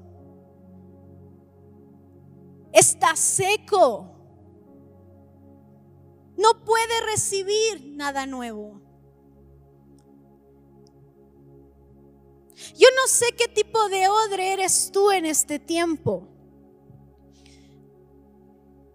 está 2.73 3.17
seco. 3.17 4.15
No 6.37 6.65
puede 6.65 7.01
recibir 7.13 7.85
nada 7.97 8.27
nuevo. 8.27 8.81
Yo 12.77 12.89
no 12.97 13.07
sé 13.09 13.27
qué 13.37 13.49
tipo 13.49 13.89
de 13.89 14.09
odre 14.09 14.53
eres 14.53 14.91
tú 14.93 15.11
en 15.11 15.27
este 15.27 15.59
tiempo. 15.59 16.29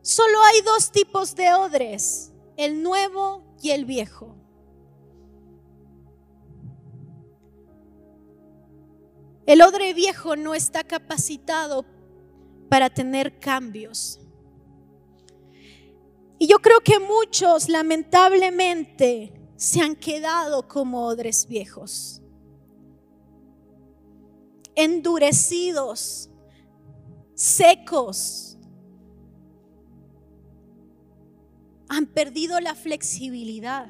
Solo 0.02 0.42
hay 0.44 0.62
dos 0.62 0.92
tipos 0.92 1.34
de 1.36 1.54
odres, 1.54 2.34
el 2.58 2.84
nuevo 2.84 3.56
y 3.62 3.72
el 3.72 3.86
viejo. 3.86 4.36
El 9.46 9.62
odre 9.62 9.94
viejo 9.94 10.36
no 10.36 10.54
está 10.56 10.84
capacitado 10.84 11.86
para 12.74 12.90
tener 12.90 13.38
cambios. 13.38 14.20
Y 16.40 16.48
yo 16.48 16.58
creo 16.58 16.80
que 16.80 16.98
muchos 16.98 17.70
lamentablemente 17.70 19.32
se 19.56 19.80
han 19.80 19.96
quedado 19.96 20.68
como 20.68 21.06
odres 21.06 21.46
viejos, 21.48 22.24
endurecidos, 24.74 26.32
secos. 27.36 28.58
Han 31.90 32.08
perdido 32.08 32.60
la 32.60 32.74
flexibilidad. 32.74 33.88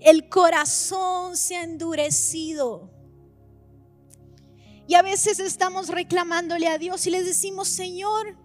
El 0.00 0.28
corazón 0.28 1.34
se 1.34 1.56
ha 1.56 1.64
endurecido. 1.64 2.90
Y 4.90 4.96
a 4.96 5.02
veces 5.02 5.38
estamos 5.38 5.86
reclamándole 5.86 6.66
a 6.66 6.76
Dios 6.76 7.06
y 7.06 7.10
le 7.10 7.22
decimos, 7.22 7.68
Señor, 7.68 8.36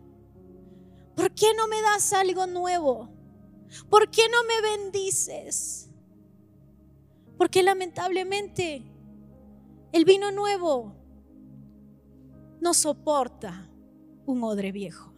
¿por 1.15 1.33
qué 1.33 1.47
no 1.57 1.67
me 1.67 1.81
das 1.81 2.13
algo 2.13 2.45
nuevo? 2.45 3.09
¿Por 3.89 4.11
qué 4.11 4.21
no 4.29 4.43
me 4.43 4.77
bendices? 4.77 5.89
Porque 7.35 7.63
lamentablemente 7.63 8.83
el 9.91 10.05
vino 10.05 10.31
nuevo 10.31 10.95
no 12.61 12.75
soporta 12.75 13.67
un 14.27 14.43
odre 14.43 14.71
viejo. 14.71 15.11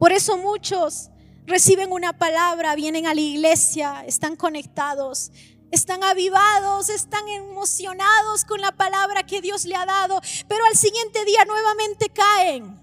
Por 0.00 0.10
eso 0.10 0.36
muchos 0.36 1.12
reciben 1.46 1.92
una 1.92 2.18
palabra, 2.18 2.74
vienen 2.74 3.06
a 3.06 3.14
la 3.14 3.20
iglesia, 3.20 4.04
están 4.04 4.34
conectados, 4.34 5.30
están 5.72 6.04
avivados, 6.04 6.88
están 6.88 7.26
emocionados 7.28 8.44
con 8.44 8.60
la 8.60 8.70
palabra 8.70 9.24
que 9.24 9.40
Dios 9.40 9.64
le 9.64 9.74
ha 9.74 9.84
dado, 9.84 10.20
pero 10.46 10.64
al 10.66 10.76
siguiente 10.76 11.24
día 11.24 11.44
nuevamente 11.44 12.08
caen 12.10 12.80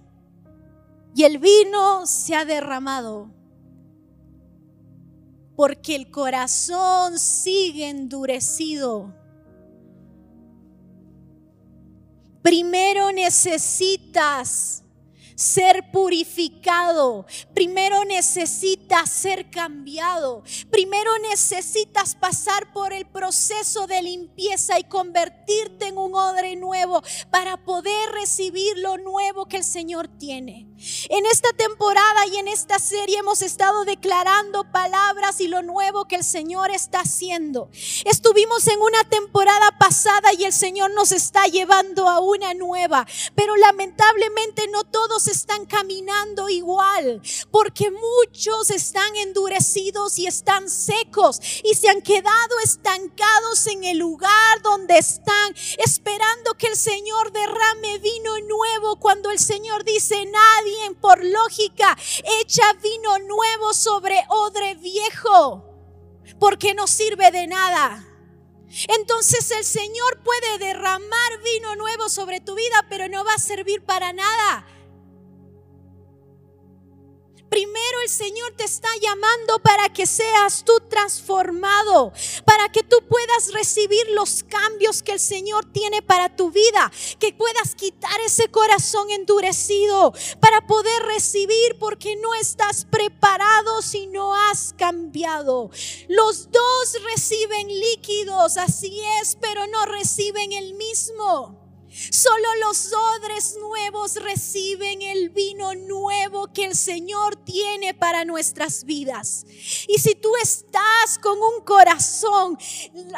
y 1.16 1.24
el 1.24 1.38
vino 1.38 2.06
se 2.06 2.36
ha 2.36 2.44
derramado 2.44 3.30
porque 5.56 5.96
el 5.96 6.10
corazón 6.10 7.20
sigue 7.20 7.90
endurecido. 7.90 9.14
Primero 12.42 13.12
necesitas 13.12 14.84
ser 15.40 15.90
purificado. 15.92 17.26
Primero 17.54 18.04
necesitas 18.04 19.10
ser 19.10 19.50
cambiado. 19.50 20.44
Primero 20.70 21.12
necesitas 21.30 22.14
pasar 22.14 22.74
por 22.74 22.92
el 22.92 23.06
proceso 23.06 23.88
de 23.88 24.02
limpieza 24.02 24.78
y 24.78 24.84
convertirte 24.84 25.88
en 25.88 25.98
un 25.98 26.14
odre 26.14 26.58
nuevo 26.58 27.02
para 27.32 27.56
poder 27.64 28.12
recibir 28.12 28.78
lo 28.80 28.98
nuevo 28.98 29.46
que 29.46 29.58
el 29.58 29.64
Señor 29.64 30.10
tiene. 30.10 30.69
En 31.10 31.26
esta 31.26 31.52
temporada 31.54 32.26
y 32.32 32.38
en 32.38 32.48
esta 32.48 32.80
serie 32.80 33.18
hemos 33.18 33.42
estado 33.42 33.84
declarando 33.84 34.64
palabras 34.72 35.42
y 35.42 35.50
lo 35.50 35.62
nuevo 35.62 36.06
que 36.06 36.16
el 36.16 36.24
Señor 36.24 36.72
está 36.72 37.02
haciendo. 37.02 37.70
Estuvimos 38.06 38.66
en 38.68 38.80
una 38.80 39.04
temporada 39.04 39.78
pasada 39.78 40.32
y 40.32 40.46
el 40.46 40.54
Señor 40.54 40.92
nos 40.92 41.12
está 41.12 41.46
llevando 41.48 42.08
a 42.08 42.20
una 42.22 42.54
nueva, 42.54 43.06
pero 43.36 43.58
lamentablemente 43.58 44.70
no 44.70 44.86
todos 44.86 45.28
están 45.28 45.66
caminando 45.66 46.48
igual, 46.48 47.22
porque 47.52 47.92
muchos 47.92 48.70
están 48.70 49.14
endurecidos 49.18 50.18
y 50.18 50.28
están 50.28 50.70
secos 50.70 51.42
y 51.62 51.76
se 51.76 51.90
han 51.90 52.02
quedado 52.02 52.60
estancados 52.64 53.68
en 53.68 53.84
el 53.84 53.98
lugar 53.98 54.62
donde 54.64 54.98
están, 54.98 55.54
esperando 55.78 56.54
que 56.54 56.68
el 56.68 56.78
Señor 56.78 57.34
derrame 57.34 57.98
vino 58.00 58.40
nuevo 58.48 58.96
cuando 58.98 59.30
el 59.30 59.40
Señor 59.40 59.84
dice 59.84 60.26
nadie 60.26 60.69
por 61.02 61.24
lógica 61.24 61.98
echa 62.42 62.74
vino 62.82 63.20
nuevo 63.20 63.74
sobre 63.74 64.24
odre 64.30 64.76
viejo, 64.76 65.66
porque 66.40 66.74
no 66.74 66.88
sirve 66.88 67.32
de 67.32 67.48
nada. 67.48 68.06
Entonces 68.88 69.50
el 69.52 69.64
Señor 69.64 70.22
puede 70.24 70.60
derramar 70.60 71.42
vino 71.44 71.76
nuevo 71.76 72.10
sobre 72.10 72.40
tu 72.40 72.56
vida, 72.56 72.86
pero 72.90 73.08
no 73.08 73.24
va 73.24 73.34
a 73.34 73.40
servir 73.40 73.84
para 73.84 74.14
nada. 74.14 74.66
Primero 77.50 78.02
el 78.04 78.10
Señor 78.10 78.54
te 78.56 78.64
está 78.64 78.90
llamando 79.02 79.60
para 79.60 79.90
que 79.90 80.06
seas 80.06 80.64
tú 80.64 80.74
transformado, 80.88 82.14
para 82.46 82.70
que 82.70 82.84
tú 82.84 82.98
puedas 83.08 83.52
recibir 83.54 84.08
los 84.12 84.44
cambios 84.44 85.02
que 85.02 85.14
el 85.14 85.20
Señor 85.20 85.66
tiene 85.66 86.02
para 86.02 86.36
tu 86.36 86.52
vida, 86.52 86.92
que 87.20 87.34
puedas 87.34 87.76
quitar 87.76 88.20
ese 88.22 88.50
corazón 88.50 89.10
endurecido 89.12 90.14
para 90.40 90.68
poder 90.68 91.04
recibir 91.04 91.78
porque 91.80 92.16
no 92.18 92.36
estás 92.36 92.86
preparado 92.86 93.82
si 93.82 94.08
no 94.08 94.36
has 94.36 94.74
cambiado. 94.78 95.72
Los 96.08 96.52
dos 96.52 96.98
reciben 97.12 97.68
líquidos, 97.68 98.58
así 98.58 99.02
es, 99.22 99.38
pero 99.42 99.66
no 99.68 99.86
reciben 99.86 100.54
el 100.54 100.76
mismo. 100.76 101.59
Solo 102.12 102.48
los 102.66 102.94
odres 102.94 103.58
nuevos 103.60 104.16
reciben 104.16 105.02
el 105.02 105.30
vino 105.30 105.76
nuevo 105.76 106.52
que 106.54 106.66
el 106.66 106.76
Señor 106.76 107.36
tiene 107.36 107.94
para 107.94 108.26
nuestras 108.26 108.86
vidas. 108.86 109.46
Y 109.88 110.00
si 110.00 110.16
tú 110.16 110.32
estás 110.42 111.20
con 111.22 111.38
un 111.42 111.62
corazón 111.64 112.58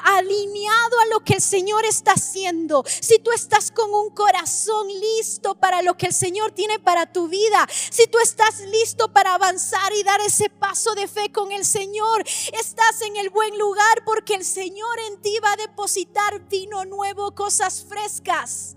alineado 0.04 1.00
a 1.00 1.06
lo 1.08 1.20
que 1.22 1.34
el 1.34 1.42
Señor 1.42 1.86
está 1.86 2.14
haciendo, 2.14 2.84
si 2.88 3.20
tú 3.20 3.32
estás 3.32 3.72
con 3.72 3.94
un 3.94 4.10
corazón 4.10 4.88
listo 4.88 5.56
para 5.56 5.82
lo 5.82 5.96
que 5.96 6.08
el 6.08 6.14
Señor 6.14 6.52
tiene 6.52 6.80
para 6.80 7.12
tu 7.12 7.28
vida, 7.28 7.68
si 7.90 8.08
tú 8.08 8.18
estás 8.20 8.62
listo 8.62 9.12
para 9.14 9.36
avanzar 9.36 9.94
y 9.94 10.04
dar 10.04 10.22
ese 10.22 10.50
paso 10.50 10.96
de 10.96 11.08
fe 11.08 11.32
con 11.32 11.52
el 11.52 11.66
Señor, 11.66 12.24
estás 12.60 13.02
en 13.02 13.16
el 13.18 13.30
buen 13.30 13.58
lugar 13.58 14.04
porque 14.06 14.36
el 14.36 14.46
Señor 14.46 15.00
en 15.08 15.22
ti 15.22 15.38
va 15.44 15.54
a 15.54 15.58
depositar 15.58 16.48
vino 16.50 16.86
nuevo, 16.86 17.34
cosas 17.36 17.86
frescas. 17.88 18.71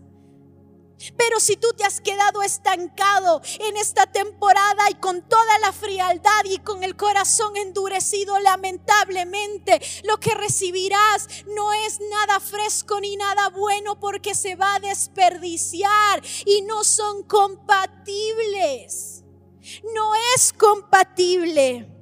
Pero 1.16 1.40
si 1.40 1.56
tú 1.56 1.68
te 1.76 1.84
has 1.84 2.00
quedado 2.00 2.42
estancado 2.42 3.42
en 3.60 3.76
esta 3.76 4.06
temporada 4.06 4.90
y 4.90 4.94
con 4.94 5.22
toda 5.28 5.58
la 5.58 5.72
frialdad 5.72 6.44
y 6.44 6.58
con 6.58 6.84
el 6.84 6.96
corazón 6.96 7.56
endurecido, 7.56 8.38
lamentablemente 8.40 9.80
lo 10.04 10.18
que 10.18 10.34
recibirás 10.34 11.28
no 11.46 11.72
es 11.72 12.00
nada 12.10 12.40
fresco 12.40 13.00
ni 13.00 13.16
nada 13.16 13.48
bueno 13.50 13.98
porque 13.98 14.34
se 14.34 14.54
va 14.54 14.76
a 14.76 14.80
desperdiciar 14.80 16.22
y 16.46 16.62
no 16.62 16.84
son 16.84 17.24
compatibles. 17.24 19.24
No 19.94 20.14
es 20.34 20.52
compatible. 20.52 21.93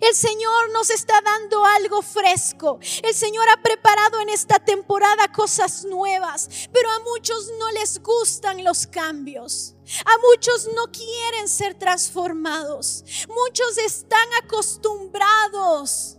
El 0.00 0.14
Señor 0.14 0.70
nos 0.72 0.90
está 0.90 1.20
dando 1.22 1.64
algo 1.64 2.02
fresco. 2.02 2.78
El 3.02 3.14
Señor 3.14 3.48
ha 3.48 3.60
preparado 3.62 4.20
en 4.20 4.28
esta 4.28 4.58
temporada 4.60 5.32
cosas 5.32 5.84
nuevas, 5.84 6.48
pero 6.72 6.88
a 6.90 7.00
muchos 7.00 7.50
no 7.58 7.70
les 7.72 8.00
gustan 8.00 8.62
los 8.62 8.86
cambios. 8.86 9.74
A 10.04 10.18
muchos 10.18 10.68
no 10.74 10.92
quieren 10.92 11.48
ser 11.48 11.74
transformados. 11.74 13.04
Muchos 13.28 13.76
están 13.78 14.28
acostumbrados 14.44 16.18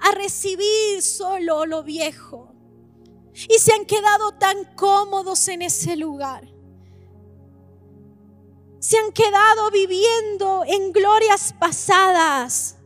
a 0.00 0.10
recibir 0.12 1.02
solo 1.02 1.66
lo 1.66 1.84
viejo 1.84 2.52
y 3.48 3.58
se 3.58 3.72
han 3.74 3.84
quedado 3.86 4.32
tan 4.32 4.64
cómodos 4.74 5.46
en 5.48 5.62
ese 5.62 5.96
lugar 5.96 6.58
se 8.80 8.96
han 8.96 9.10
quedado 9.12 9.70
viviendo 9.70 10.62
en 10.64 10.92
glorias 10.92 11.52
pasadas. 11.58 12.77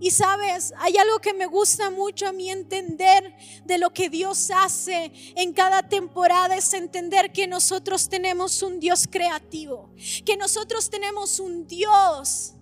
Y 0.00 0.10
sabes, 0.10 0.72
hay 0.78 0.96
algo 0.96 1.18
que 1.18 1.34
me 1.34 1.46
gusta 1.46 1.90
mucho 1.90 2.28
a 2.28 2.32
mí 2.32 2.50
entender 2.50 3.34
de 3.64 3.78
lo 3.78 3.90
que 3.90 4.08
Dios 4.08 4.50
hace 4.54 5.12
en 5.34 5.52
cada 5.52 5.88
temporada, 5.88 6.56
es 6.56 6.72
entender 6.72 7.32
que 7.32 7.46
nosotros 7.46 8.08
tenemos 8.08 8.62
un 8.62 8.78
Dios 8.78 9.08
creativo, 9.10 9.90
que 10.24 10.36
nosotros 10.36 10.88
tenemos 10.88 11.40
un 11.40 11.66
Dios 11.66 12.54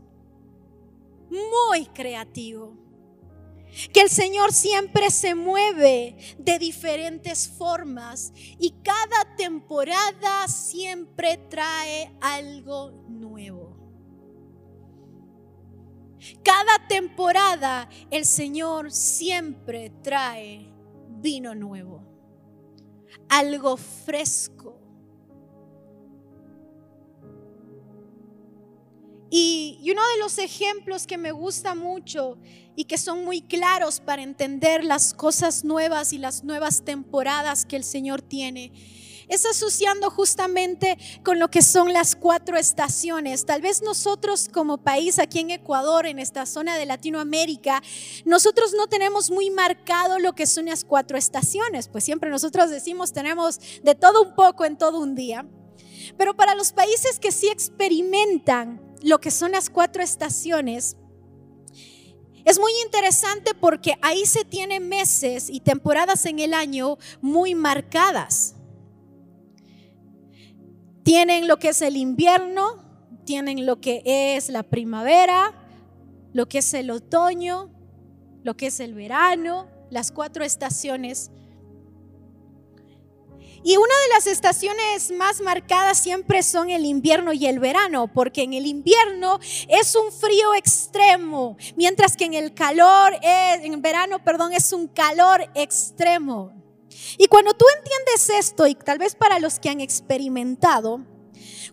muy 1.29 1.87
creativo, 1.87 2.75
que 3.93 4.01
el 4.01 4.09
Señor 4.09 4.53
siempre 4.53 5.11
se 5.11 5.35
mueve 5.35 6.17
de 6.39 6.59
diferentes 6.59 7.49
formas 7.49 8.33
y 8.59 8.71
cada 8.83 9.37
temporada 9.37 10.49
siempre 10.49 11.37
trae 11.51 12.11
algo 12.21 12.93
nuevo. 13.09 13.66
Cada 16.43 16.87
temporada 16.89 17.89
el 18.11 18.25
Señor 18.25 18.93
siempre 18.93 19.91
trae 20.03 20.73
vino 21.21 21.55
nuevo, 21.55 22.03
algo 23.29 23.77
fresco. 23.77 24.81
Y, 29.31 29.79
uno 29.91 30.03
de 30.15 30.19
los 30.21 30.39
ejemplos 30.39 31.07
que 31.07 31.19
me 31.19 31.33
gusta 31.33 31.75
mucho 31.75 32.39
y 32.75 32.85
que 32.85 32.97
son 32.97 33.25
muy 33.25 33.43
claros 33.43 34.01
para 34.01 34.23
entender 34.23 34.85
las 34.85 35.15
cosas 35.15 35.65
nuevas 35.65 36.13
y 36.13 36.19
las 36.19 36.45
nuevas 36.45 36.85
temporadas 36.85 37.67
que 37.67 37.77
el 37.77 37.85
Señor 37.85 38.23
tiene 38.23 38.73
es 39.29 39.47
asociando 39.47 40.11
justamente 40.11 40.99
con 41.25 41.39
lo 41.39 41.49
que 41.49 41.63
son 41.63 41.93
las 41.93 42.17
cuatro 42.17 42.57
estaciones. 42.57 43.45
Tal 43.47 43.61
vez 43.61 43.83
nosotros 43.83 44.49
como 44.53 44.79
país 44.79 45.19
aquí 45.19 45.41
en 45.41 45.51
Ecuador, 45.51 46.07
en 46.07 46.19
esta 46.19 46.47
zona 46.47 46.77
de 46.77 46.87
Latinoamérica, 46.87 47.83
nosotros 48.25 48.73
no 48.75 48.87
tenemos 48.87 49.31
muy 49.31 49.51
marcado 49.51 50.19
lo 50.19 50.35
que 50.35 50.47
son 50.47 50.67
las 50.67 50.85
cuatro 50.85 51.19
estaciones, 51.19 51.89
pues 51.89 52.05
siempre 52.05 52.31
nosotros 52.31 52.71
decimos 52.71 53.13
tenemos 53.13 53.61
de 53.83 53.95
todo 53.95 54.23
un 54.23 54.35
poco 54.35 54.65
en 54.65 54.77
todo 54.77 54.99
un 55.01 55.15
día. 55.15 55.47
Pero 56.17 56.37
para 56.37 56.55
los 56.55 56.73
países 56.73 57.19
que 57.19 57.33
sí 57.33 57.49
experimentan 57.49 58.81
lo 59.03 59.19
que 59.21 59.31
son 59.31 59.53
las 59.53 59.71
cuatro 59.71 60.03
estaciones, 60.03 60.97
es 62.45 62.61
muy 62.61 62.73
interesante 62.85 63.55
porque 63.55 63.95
ahí 64.03 64.25
se 64.25 64.45
tienen 64.45 64.89
meses 64.89 65.51
y 65.51 65.61
temporadas 65.61 66.27
en 66.27 66.39
el 66.39 66.55
año 66.55 66.97
muy 67.21 67.57
marcadas. 67.57 68.56
Tienen 71.07 71.47
lo 71.47 71.61
que 71.61 71.69
es 71.69 71.83
el 71.83 71.97
invierno, 71.97 72.83
tienen 73.25 73.65
lo 73.65 73.81
que 73.81 74.03
es 74.05 74.49
la 74.49 74.65
primavera, 74.65 75.55
lo 76.33 76.49
que 76.49 76.59
es 76.59 76.75
el 76.75 76.91
otoño, 76.91 77.71
lo 78.43 78.57
que 78.57 78.67
es 78.67 78.81
el 78.81 78.93
verano, 78.93 79.69
las 79.89 80.11
cuatro 80.11 80.43
estaciones. 80.43 81.31
Y 83.63 83.77
una 83.77 83.87
de 83.87 84.15
las 84.15 84.27
estaciones 84.27 85.13
más 85.13 85.41
marcadas 85.41 85.97
siempre 85.97 86.43
son 86.43 86.71
el 86.71 86.85
invierno 86.85 87.33
y 87.33 87.47
el 87.47 87.61
verano, 87.61 88.13
porque 88.13 88.43
en 88.43 88.55
el 88.55 88.67
invierno 88.67 89.39
es 89.69 89.95
un 89.95 90.11
frío 90.11 90.55
extremo, 90.57 91.57
mientras 91.77 92.17
que 92.17 92.25
en 92.25 92.35
el 92.35 92.53
calor, 92.53 93.17
en 93.23 93.75
el 93.75 93.81
verano, 93.81 94.25
perdón, 94.25 94.53
es 94.53 94.73
un 94.73 94.89
calor 94.89 95.49
extremo. 95.55 96.66
Y 97.19 97.27
cuando 97.27 97.55
tú 97.55 97.65
entiendes 97.79 98.31
esto, 98.31 98.67
y 98.67 98.75
tal 98.75 98.99
vez 98.99 99.15
para 99.15 99.39
los 99.39 99.59
que 99.59 99.69
han 99.69 99.81
experimentado, 99.81 101.01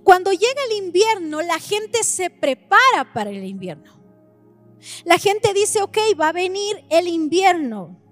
cuando 0.03 0.31
llega 0.31 0.61
el 0.69 0.83
invierno, 0.85 1.41
la 1.41 1.59
gente 1.59 2.03
se 2.03 2.29
prepara 2.29 3.13
para 3.13 3.29
el 3.29 3.45
invierno. 3.45 3.99
La 5.05 5.17
gente 5.17 5.53
dice, 5.53 5.81
ok, 5.81 5.97
va 6.19 6.29
a 6.29 6.33
venir 6.33 6.83
el 6.89 7.07
invierno. 7.07 8.02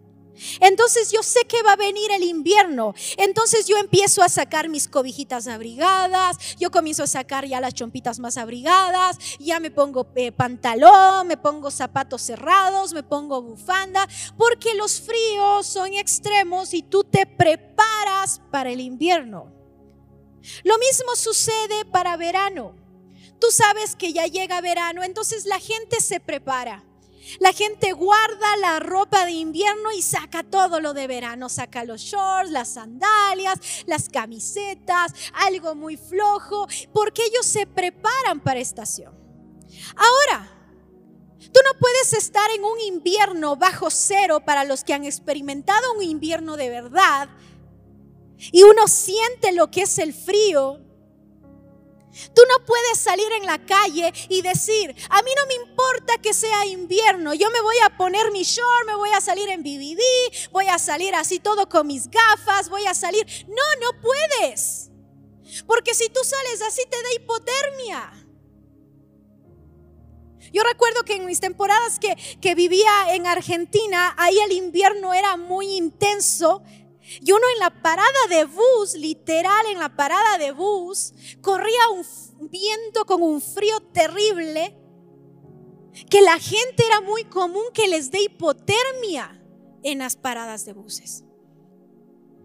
Entonces 0.59 1.11
yo 1.11 1.23
sé 1.23 1.41
que 1.45 1.61
va 1.63 1.73
a 1.73 1.77
venir 1.77 2.11
el 2.11 2.23
invierno. 2.23 2.93
Entonces 3.17 3.67
yo 3.67 3.77
empiezo 3.77 4.21
a 4.21 4.29
sacar 4.29 4.69
mis 4.69 4.87
cobijitas 4.87 5.47
abrigadas, 5.47 6.37
yo 6.57 6.71
comienzo 6.71 7.03
a 7.03 7.07
sacar 7.07 7.45
ya 7.45 7.61
las 7.61 7.73
chompitas 7.73 8.19
más 8.19 8.37
abrigadas, 8.37 9.17
ya 9.39 9.59
me 9.59 9.71
pongo 9.71 10.07
eh, 10.15 10.31
pantalón, 10.31 11.27
me 11.27 11.37
pongo 11.37 11.71
zapatos 11.71 12.21
cerrados, 12.21 12.93
me 12.93 13.03
pongo 13.03 13.41
bufanda, 13.41 14.07
porque 14.37 14.73
los 14.75 15.01
fríos 15.01 15.65
son 15.65 15.93
extremos 15.93 16.73
y 16.73 16.83
tú 16.83 17.03
te 17.03 17.25
preparas 17.25 18.41
para 18.51 18.69
el 18.69 18.79
invierno. 18.79 19.51
Lo 20.63 20.77
mismo 20.77 21.15
sucede 21.15 21.85
para 21.91 22.17
verano. 22.17 22.75
Tú 23.39 23.47
sabes 23.49 23.95
que 23.95 24.13
ya 24.13 24.27
llega 24.27 24.61
verano, 24.61 25.03
entonces 25.03 25.45
la 25.45 25.59
gente 25.59 25.99
se 25.99 26.19
prepara. 26.19 26.83
La 27.39 27.53
gente 27.53 27.91
guarda 27.91 28.57
la 28.57 28.79
ropa 28.79 29.25
de 29.25 29.31
invierno 29.31 29.91
y 29.91 30.01
saca 30.01 30.43
todo 30.43 30.79
lo 30.79 30.93
de 30.93 31.07
verano. 31.07 31.49
Saca 31.49 31.83
los 31.83 32.01
shorts, 32.01 32.51
las 32.51 32.69
sandalias, 32.69 33.59
las 33.85 34.09
camisetas, 34.09 35.13
algo 35.33 35.75
muy 35.75 35.97
flojo, 35.97 36.67
porque 36.93 37.23
ellos 37.23 37.45
se 37.45 37.67
preparan 37.67 38.39
para 38.39 38.59
estación. 38.59 39.13
Ahora, 39.95 40.51
tú 41.39 41.59
no 41.65 41.79
puedes 41.79 42.13
estar 42.13 42.49
en 42.51 42.63
un 42.63 42.79
invierno 42.79 43.55
bajo 43.55 43.89
cero 43.89 44.41
para 44.43 44.63
los 44.63 44.83
que 44.83 44.93
han 44.93 45.05
experimentado 45.05 45.93
un 45.93 46.03
invierno 46.03 46.57
de 46.57 46.69
verdad. 46.69 47.29
Y 48.51 48.63
uno 48.63 48.87
siente 48.87 49.51
lo 49.51 49.69
que 49.69 49.83
es 49.83 49.99
el 49.99 50.13
frío 50.13 50.79
Tú 52.33 52.41
no 52.49 52.65
puedes 52.65 52.99
salir 52.99 53.31
en 53.33 53.45
la 53.45 53.65
calle 53.65 54.13
y 54.29 54.41
decir, 54.41 54.93
a 55.09 55.21
mí 55.21 55.31
no 55.35 55.45
me 55.47 55.53
importa 55.53 55.70
que 56.17 56.33
sea 56.33 56.65
invierno, 56.65 57.33
yo 57.33 57.49
me 57.49 57.61
voy 57.61 57.75
a 57.85 57.97
poner 57.97 58.31
mi 58.31 58.43
short, 58.43 58.87
me 58.87 58.95
voy 58.95 59.09
a 59.11 59.21
salir 59.21 59.49
en 59.49 59.61
BBD, 59.61 60.51
voy 60.51 60.67
a 60.67 60.79
salir 60.79 61.15
así 61.15 61.39
todo 61.39 61.67
con 61.69 61.87
mis 61.87 62.09
gafas, 62.09 62.69
voy 62.69 62.85
a 62.85 62.93
salir. 62.93 63.25
No, 63.47 63.63
no 63.81 64.01
puedes. 64.01 64.89
Porque 65.67 65.93
si 65.93 66.09
tú 66.09 66.19
sales 66.23 66.61
así 66.61 66.81
te 66.89 67.01
da 67.01 67.13
hipotermia. 67.15 68.27
Yo 70.53 70.63
recuerdo 70.63 71.03
que 71.03 71.15
en 71.15 71.25
mis 71.25 71.39
temporadas 71.39 71.97
que, 71.99 72.15
que 72.41 72.55
vivía 72.55 72.91
en 73.11 73.25
Argentina, 73.25 74.13
ahí 74.17 74.37
el 74.39 74.51
invierno 74.51 75.13
era 75.13 75.37
muy 75.37 75.77
intenso 75.77 76.61
y 77.19 77.31
uno 77.31 77.43
en 77.53 77.59
la 77.59 77.81
parada 77.81 78.27
de 78.29 78.45
bus, 78.45 78.93
literal 78.95 79.65
en 79.67 79.79
la 79.79 79.95
parada 79.95 80.37
de 80.37 80.51
bus, 80.51 81.13
corría 81.41 81.89
un 81.89 82.49
viento 82.49 83.05
con 83.05 83.21
un 83.21 83.41
frío 83.41 83.79
terrible 83.91 84.80
que 86.09 86.21
la 86.21 86.39
gente 86.39 86.85
era 86.85 87.01
muy 87.01 87.23
común 87.25 87.63
que 87.73 87.87
les 87.87 88.11
dé 88.11 88.21
hipotermia 88.21 89.41
en 89.83 89.99
las 89.99 90.15
paradas 90.15 90.65
de 90.65 90.73
buses. 90.73 91.23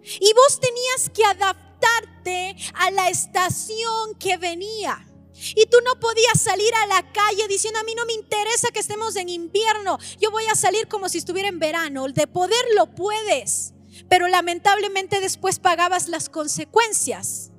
Y 0.02 0.32
vos 0.32 0.61
tenías 0.61 1.11
que 1.11 1.24
adaptarte 1.24 2.56
a 2.74 2.90
la 2.90 3.09
estación 3.09 4.14
que 4.18 4.37
venía. 4.37 5.06
Y 5.54 5.66
tú 5.66 5.76
no 5.85 6.00
podías 6.00 6.40
salir 6.40 6.72
a 6.74 6.87
la 6.87 7.12
calle 7.12 7.46
diciendo, 7.48 7.78
a 7.78 7.85
mí 7.85 7.94
no 7.94 8.06
me 8.06 8.14
interesa 8.14 8.70
que 8.72 8.78
estemos 8.80 9.16
en 9.16 9.28
invierno, 9.28 9.98
yo 10.18 10.30
voy 10.30 10.46
a 10.46 10.54
salir 10.54 10.88
como 10.88 11.09
si 11.09 11.18
estuviera 11.18 11.48
en 11.48 11.59
verano. 11.59 12.09
De 12.09 12.26
poder 12.26 12.64
lo 12.74 12.94
puedes 12.94 13.74
pero 14.09 14.28
lamentablemente 14.28 15.20
después 15.20 15.59
pagabas 15.59 16.09
las 16.09 16.28
consecuencias. 16.28 17.50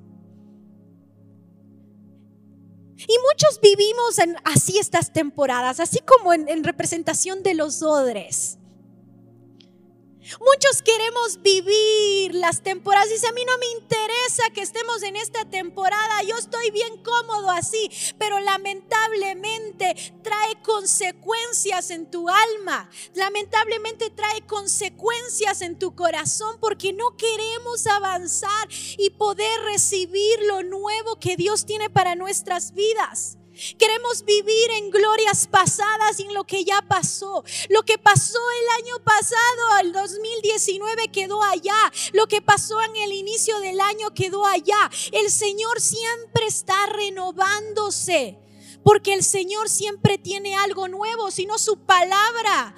Y 3.06 3.14
muchos 3.30 3.60
vivimos 3.60 4.18
en, 4.18 4.36
así 4.44 4.78
estas 4.78 5.12
temporadas, 5.12 5.80
así 5.80 6.00
como 6.00 6.32
en, 6.32 6.48
en 6.48 6.64
representación 6.64 7.42
de 7.42 7.54
los 7.54 7.82
odres. 7.82 8.58
Muchos 10.40 10.82
queremos 10.82 11.40
vivir 11.42 12.34
las 12.34 12.62
temporadas. 12.62 13.08
Dice, 13.08 13.26
a 13.26 13.32
mí 13.32 13.42
no 13.46 13.56
me 13.58 13.66
interesa 13.80 14.50
que 14.52 14.60
estemos 14.60 15.02
en 15.02 15.16
esta 15.16 15.44
temporada. 15.46 16.22
Yo 16.22 16.36
estoy 16.36 16.70
bien 16.70 17.02
cómodo 17.02 17.50
así. 17.50 17.90
Pero 18.18 18.38
lamentablemente 18.40 19.94
trae 20.22 20.60
consecuencias 20.62 21.90
en 21.90 22.10
tu 22.10 22.28
alma. 22.28 22.90
Lamentablemente 23.14 24.10
trae 24.10 24.46
consecuencias 24.46 25.62
en 25.62 25.78
tu 25.78 25.94
corazón 25.94 26.58
porque 26.60 26.92
no 26.92 27.16
queremos 27.16 27.86
avanzar 27.86 28.68
y 28.98 29.10
poder 29.10 29.62
recibir 29.62 30.40
lo 30.46 30.62
nuevo 30.62 31.18
que 31.18 31.36
Dios 31.36 31.64
tiene 31.64 31.88
para 31.88 32.14
nuestras 32.14 32.74
vidas. 32.74 33.38
Queremos 33.78 34.24
vivir 34.24 34.70
en 34.78 34.90
glorias 34.90 35.46
pasadas 35.46 36.20
y 36.20 36.24
en 36.24 36.34
lo 36.34 36.44
que 36.44 36.64
ya 36.64 36.82
pasó. 36.82 37.44
Lo 37.68 37.82
que 37.82 37.98
pasó 37.98 38.38
el 38.38 38.84
año 38.84 39.04
pasado, 39.04 39.78
el 39.82 39.92
2019, 39.92 41.08
quedó 41.08 41.42
allá. 41.42 41.92
Lo 42.12 42.26
que 42.26 42.42
pasó 42.42 42.80
en 42.82 42.96
el 42.96 43.12
inicio 43.12 43.58
del 43.60 43.80
año 43.80 44.14
quedó 44.14 44.46
allá. 44.46 44.90
El 45.12 45.30
Señor 45.30 45.80
siempre 45.80 46.46
está 46.46 46.86
renovándose. 46.86 48.38
Porque 48.84 49.12
el 49.12 49.24
Señor 49.24 49.68
siempre 49.68 50.18
tiene 50.18 50.54
algo 50.54 50.88
nuevo, 50.88 51.30
si 51.30 51.46
no 51.46 51.58
su 51.58 51.84
palabra 51.84 52.74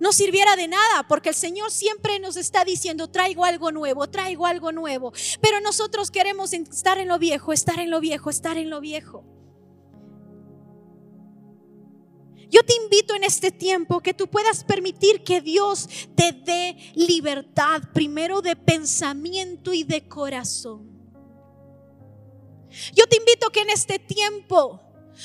no 0.00 0.12
sirviera 0.12 0.56
de 0.56 0.66
nada, 0.66 1.06
porque 1.06 1.28
el 1.28 1.34
Señor 1.34 1.70
siempre 1.70 2.18
nos 2.18 2.36
está 2.36 2.64
diciendo, 2.64 3.08
traigo 3.08 3.44
algo 3.44 3.70
nuevo, 3.70 4.08
traigo 4.08 4.46
algo 4.46 4.72
nuevo. 4.72 5.12
Pero 5.40 5.60
nosotros 5.60 6.10
queremos 6.10 6.52
estar 6.54 6.98
en 6.98 7.08
lo 7.08 7.18
viejo, 7.18 7.52
estar 7.52 7.78
en 7.78 7.90
lo 7.90 8.00
viejo, 8.00 8.30
estar 8.30 8.56
en 8.56 8.70
lo 8.70 8.80
viejo. 8.80 9.24
Yo 12.50 12.64
te 12.64 12.74
invito 12.74 13.14
en 13.14 13.24
este 13.24 13.52
tiempo 13.52 14.00
que 14.00 14.12
tú 14.12 14.28
puedas 14.28 14.64
permitir 14.64 15.22
que 15.22 15.40
Dios 15.40 15.88
te 16.16 16.32
dé 16.32 16.76
libertad, 16.94 17.82
primero 17.94 18.42
de 18.42 18.56
pensamiento 18.56 19.72
y 19.72 19.84
de 19.84 20.06
corazón. 20.08 20.90
Yo 22.94 23.06
te 23.06 23.16
invito 23.16 23.50
que 23.50 23.60
en 23.60 23.70
este 23.70 23.98
tiempo 23.98 24.80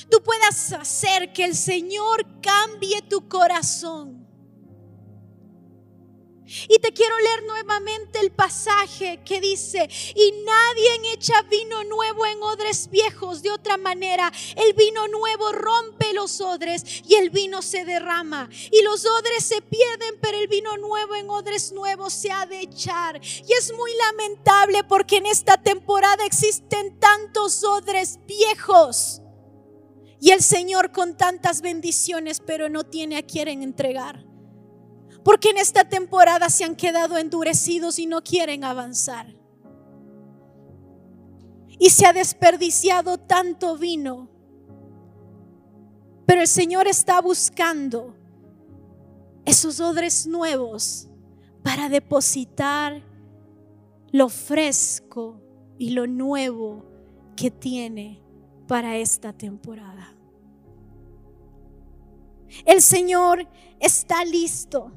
tú 0.09 0.21
puedas 0.23 0.73
hacer 0.73 1.33
que 1.33 1.45
el 1.45 1.55
Señor 1.55 2.25
cambie 2.41 3.01
tu 3.01 3.27
corazón 3.27 4.24
y 6.45 6.79
te 6.79 6.93
quiero 6.93 7.17
leer 7.19 7.43
nuevamente 7.43 8.19
el 8.19 8.31
pasaje 8.31 9.21
que 9.23 9.41
dice, 9.41 9.89
y 10.15 10.31
nadie 10.43 10.95
echa 11.15 11.41
vino 11.43 11.83
nuevo 11.85 12.25
en 12.25 12.41
odres 12.43 12.89
viejos. 12.89 13.41
De 13.41 13.51
otra 13.51 13.77
manera, 13.77 14.31
el 14.55 14.73
vino 14.73 15.07
nuevo 15.07 15.51
rompe 15.51 16.13
los 16.13 16.41
odres 16.41 17.03
y 17.07 17.15
el 17.15 17.29
vino 17.29 17.61
se 17.61 17.85
derrama. 17.85 18.49
Y 18.71 18.81
los 18.83 19.05
odres 19.05 19.45
se 19.45 19.61
pierden, 19.61 20.19
pero 20.21 20.37
el 20.37 20.47
vino 20.47 20.77
nuevo 20.77 21.15
en 21.15 21.29
odres 21.29 21.71
nuevos 21.71 22.13
se 22.13 22.31
ha 22.31 22.45
de 22.45 22.61
echar. 22.61 23.19
Y 23.23 23.53
es 23.53 23.73
muy 23.73 23.91
lamentable 23.95 24.83
porque 24.83 25.17
en 25.17 25.25
esta 25.25 25.57
temporada 25.57 26.25
existen 26.25 26.99
tantos 26.99 27.63
odres 27.63 28.19
viejos. 28.27 29.21
Y 30.19 30.31
el 30.31 30.41
Señor 30.41 30.91
con 30.91 31.17
tantas 31.17 31.61
bendiciones, 31.61 32.39
pero 32.39 32.69
no 32.69 32.83
tiene 32.83 33.17
a 33.17 33.23
quien 33.23 33.61
entregar. 33.61 34.34
Porque 35.25 35.49
en 35.49 35.57
esta 35.57 35.89
temporada 35.89 36.51
se 36.51 36.65
han 36.65 36.75
quedado 36.75 37.17
endurecidos 37.17 37.97
y 37.97 38.05
no 38.05 38.23
quieren 38.23 38.63
avanzar. 38.63 39.35
Y 41.79 41.89
se 41.89 42.05
ha 42.05 42.13
desperdiciado 42.13 43.17
tanto 43.17 43.75
vino. 43.75 44.29
Pero 46.27 46.41
el 46.41 46.47
Señor 46.47 46.87
está 46.87 47.21
buscando 47.21 48.15
esos 49.45 49.79
odres 49.79 50.27
nuevos 50.27 51.07
para 51.63 51.89
depositar 51.89 53.01
lo 54.11 54.29
fresco 54.29 55.41
y 55.79 55.89
lo 55.89 56.05
nuevo 56.05 56.85
que 57.35 57.49
tiene 57.49 58.21
para 58.67 58.97
esta 58.97 59.33
temporada. 59.33 60.13
El 62.63 62.83
Señor 62.83 63.47
está 63.79 64.23
listo 64.23 64.91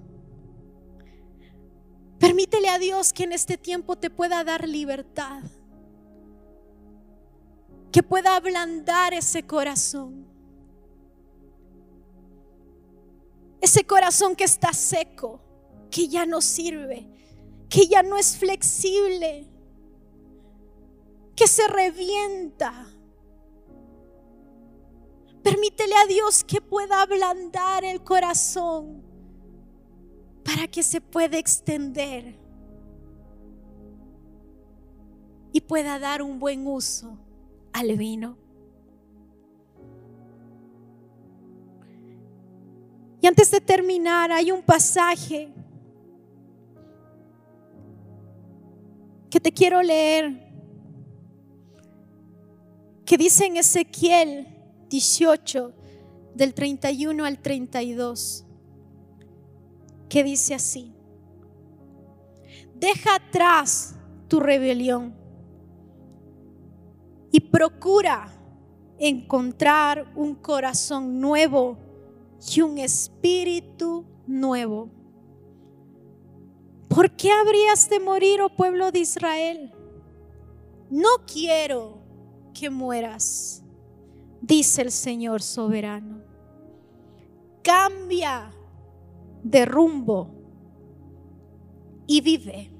Permítele 2.19 2.69
a 2.69 2.79
Dios 2.79 3.13
que 3.13 3.25
en 3.25 3.33
este 3.33 3.57
tiempo 3.57 3.97
te 3.97 4.11
pueda 4.11 4.43
dar 4.43 4.69
libertad. 4.69 5.43
Que 7.93 8.03
pueda 8.03 8.37
ablandar 8.37 9.15
ese 9.15 9.45
corazón. 9.45 10.27
Ese 13.61 13.85
corazón 13.85 14.35
que 14.35 14.45
está 14.45 14.73
seco, 14.73 15.41
que 15.91 16.09
ya 16.09 16.27
no 16.27 16.41
sirve, 16.41 17.09
que 17.69 17.87
ya 17.87 18.03
no 18.03 18.17
es 18.17 18.37
flexible, 18.37 19.49
que 21.35 21.47
se 21.47 21.67
revienta. 21.69 22.87
Permítele 25.43 25.95
a 25.97 26.07
Dios 26.07 26.45
que 26.45 26.61
pueda 26.61 27.03
ablandar 27.03 27.85
el 27.85 28.03
corazón 28.03 29.08
para 30.49 30.67
que 30.67 30.83
se 30.83 31.03
pueda 31.03 31.37
extender 31.37 32.35
y 35.53 35.61
pueda 35.61 35.99
dar 35.99 36.23
un 36.23 36.39
buen 36.39 36.67
uso 36.67 37.19
al 37.71 37.95
vino. 37.99 38.39
Y 43.21 43.27
antes 43.27 43.51
de 43.51 43.61
terminar, 43.61 44.33
hay 44.33 44.51
un 44.51 44.63
pasaje 44.63 45.53
que 49.29 49.41
te 49.41 49.53
quiero 49.53 49.83
leer, 49.83 50.51
que 53.05 53.19
dice 53.19 53.45
en 53.45 53.59
Ezequiel 53.59 54.47
18, 54.89 55.75
del 56.35 56.55
31 56.55 57.27
al 57.27 57.39
32 57.39 58.48
que 60.09 60.25
dice 60.25 60.55
así, 60.55 60.95
deja 62.75 63.17
atrás 63.17 63.97
tu 64.29 64.41
rebelión 64.41 65.15
y 67.31 67.41
procura 67.41 68.33
encontrar 68.99 70.11
un 70.17 70.35
corazón 70.35 71.21
nuevo 71.21 71.79
y 72.55 72.61
un 72.61 72.79
espíritu 72.79 74.05
nuevo. 74.27 74.91
¿Por 76.89 77.11
qué 77.13 77.31
habrías 77.31 77.89
de 77.91 78.01
morir, 78.01 78.41
oh 78.41 78.49
pueblo 78.49 78.91
de 78.91 79.01
Israel? 79.01 79.73
No 80.91 81.09
quiero 81.31 81.99
que 82.55 82.71
mueras, 82.71 83.63
dice 84.41 84.83
el 84.83 84.91
Señor 84.91 85.43
soberano. 85.43 86.23
Cambia 87.63 88.51
de 89.43 89.65
rumbo 89.65 90.31
y 92.07 92.21
vive. 92.21 92.71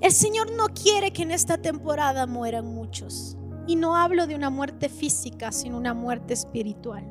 El 0.00 0.12
Señor 0.12 0.50
no 0.52 0.66
quiere 0.68 1.12
que 1.12 1.22
en 1.22 1.30
esta 1.30 1.58
temporada 1.58 2.26
mueran 2.26 2.66
muchos. 2.66 3.36
Y 3.66 3.76
no 3.76 3.96
hablo 3.96 4.26
de 4.26 4.34
una 4.34 4.50
muerte 4.50 4.88
física, 4.88 5.52
sino 5.52 5.76
una 5.76 5.94
muerte 5.94 6.32
espiritual. 6.34 7.04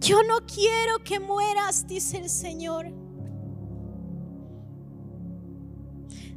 Yo 0.00 0.22
no 0.22 0.44
quiero 0.46 0.98
que 1.04 1.20
mueras, 1.20 1.86
dice 1.86 2.18
el 2.18 2.28
Señor. 2.28 2.92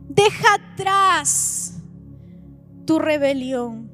Deja 0.07 0.47
atrás 0.53 1.81
tu 2.85 2.99
rebelión 2.99 3.86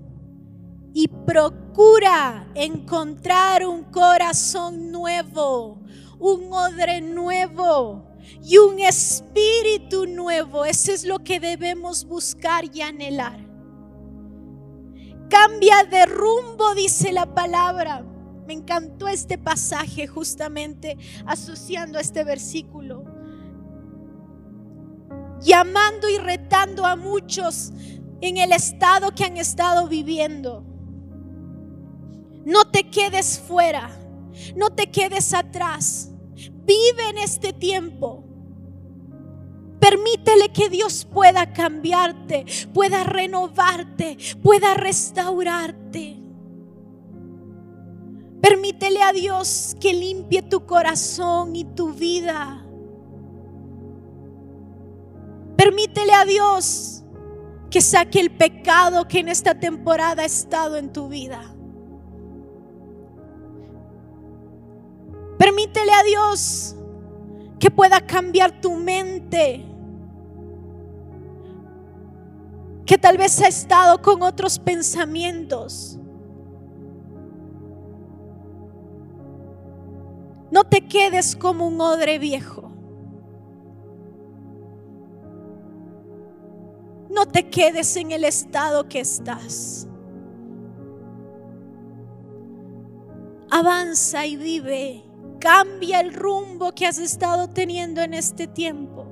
y 0.93 1.07
procura 1.07 2.47
encontrar 2.53 3.65
un 3.65 3.83
corazón 3.85 4.91
nuevo, 4.91 5.81
un 6.19 6.53
odre 6.53 7.01
nuevo 7.01 8.05
y 8.43 8.57
un 8.57 8.79
espíritu 8.79 10.05
nuevo. 10.05 10.65
Eso 10.65 10.91
es 10.91 11.03
lo 11.03 11.19
que 11.19 11.39
debemos 11.39 12.05
buscar 12.05 12.65
y 12.73 12.81
anhelar. 12.81 13.39
Cambia 15.29 15.83
de 15.89 16.05
rumbo, 16.05 16.75
dice 16.75 17.11
la 17.11 17.33
palabra. 17.33 18.05
Me 18.45 18.53
encantó 18.53 19.07
este 19.07 19.39
pasaje 19.39 20.05
justamente 20.05 20.97
asociando 21.25 21.97
este 21.97 22.23
versículo. 22.23 23.03
Llamando 25.41 26.07
y 26.07 26.17
retando 26.17 26.85
a 26.85 26.95
muchos 26.95 27.71
en 28.21 28.37
el 28.37 28.51
estado 28.51 29.11
que 29.15 29.23
han 29.23 29.37
estado 29.37 29.87
viviendo. 29.87 30.72
No 32.45 32.65
te 32.65 32.89
quedes 32.89 33.39
fuera, 33.39 33.89
no 34.55 34.69
te 34.69 34.91
quedes 34.91 35.33
atrás. 35.33 36.11
Vive 36.65 37.09
en 37.09 37.17
este 37.17 37.53
tiempo. 37.53 38.23
Permítele 39.79 40.49
que 40.53 40.69
Dios 40.69 41.05
pueda 41.05 41.51
cambiarte, 41.51 42.45
pueda 42.73 43.03
renovarte, 43.03 44.17
pueda 44.41 44.73
restaurarte. 44.75 46.19
Permítele 48.41 49.01
a 49.01 49.11
Dios 49.11 49.75
que 49.79 49.93
limpie 49.93 50.41
tu 50.41 50.65
corazón 50.65 51.55
y 51.55 51.65
tu 51.65 51.93
vida. 51.93 52.65
Permítele 55.57 56.13
a 56.13 56.25
Dios 56.25 57.03
que 57.69 57.81
saque 57.81 58.19
el 58.19 58.31
pecado 58.31 59.07
que 59.07 59.19
en 59.19 59.29
esta 59.29 59.59
temporada 59.59 60.23
ha 60.23 60.25
estado 60.25 60.77
en 60.77 60.91
tu 60.91 61.07
vida. 61.07 61.52
Permítele 65.37 65.91
a 65.91 66.03
Dios 66.03 66.75
que 67.59 67.71
pueda 67.71 68.01
cambiar 68.01 68.59
tu 68.59 68.75
mente. 68.75 69.65
Que 72.85 72.97
tal 72.97 73.17
vez 73.17 73.41
ha 73.41 73.47
estado 73.47 74.01
con 74.01 74.21
otros 74.21 74.59
pensamientos. 74.59 75.97
No 80.51 80.63
te 80.65 80.85
quedes 80.87 81.35
como 81.35 81.67
un 81.67 81.79
odre 81.81 82.19
viejo. 82.19 82.69
No 87.09 87.25
te 87.25 87.49
quedes 87.49 87.95
en 87.95 88.11
el 88.11 88.23
estado 88.23 88.87
que 88.89 88.99
estás. 88.99 89.87
Avanza 93.49 94.25
y 94.25 94.35
vive 94.35 95.12
Cambia 95.43 95.99
el 95.99 96.13
rumbo 96.13 96.71
que 96.71 96.87
has 96.87 96.97
estado 96.97 97.49
teniendo 97.49 97.99
en 97.99 98.13
este 98.13 98.47
tiempo. 98.47 99.05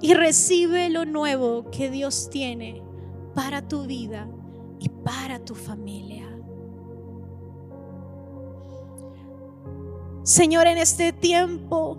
Y 0.00 0.12
recibe 0.14 0.90
lo 0.90 1.04
nuevo 1.04 1.70
que 1.70 1.92
Dios 1.92 2.30
tiene 2.30 2.82
para 3.32 3.62
tu 3.68 3.84
vida 3.84 4.28
y 4.80 4.88
para 4.88 5.38
tu 5.38 5.54
familia. 5.54 6.28
Señor, 10.24 10.66
en 10.66 10.78
este 10.78 11.12
tiempo 11.12 11.96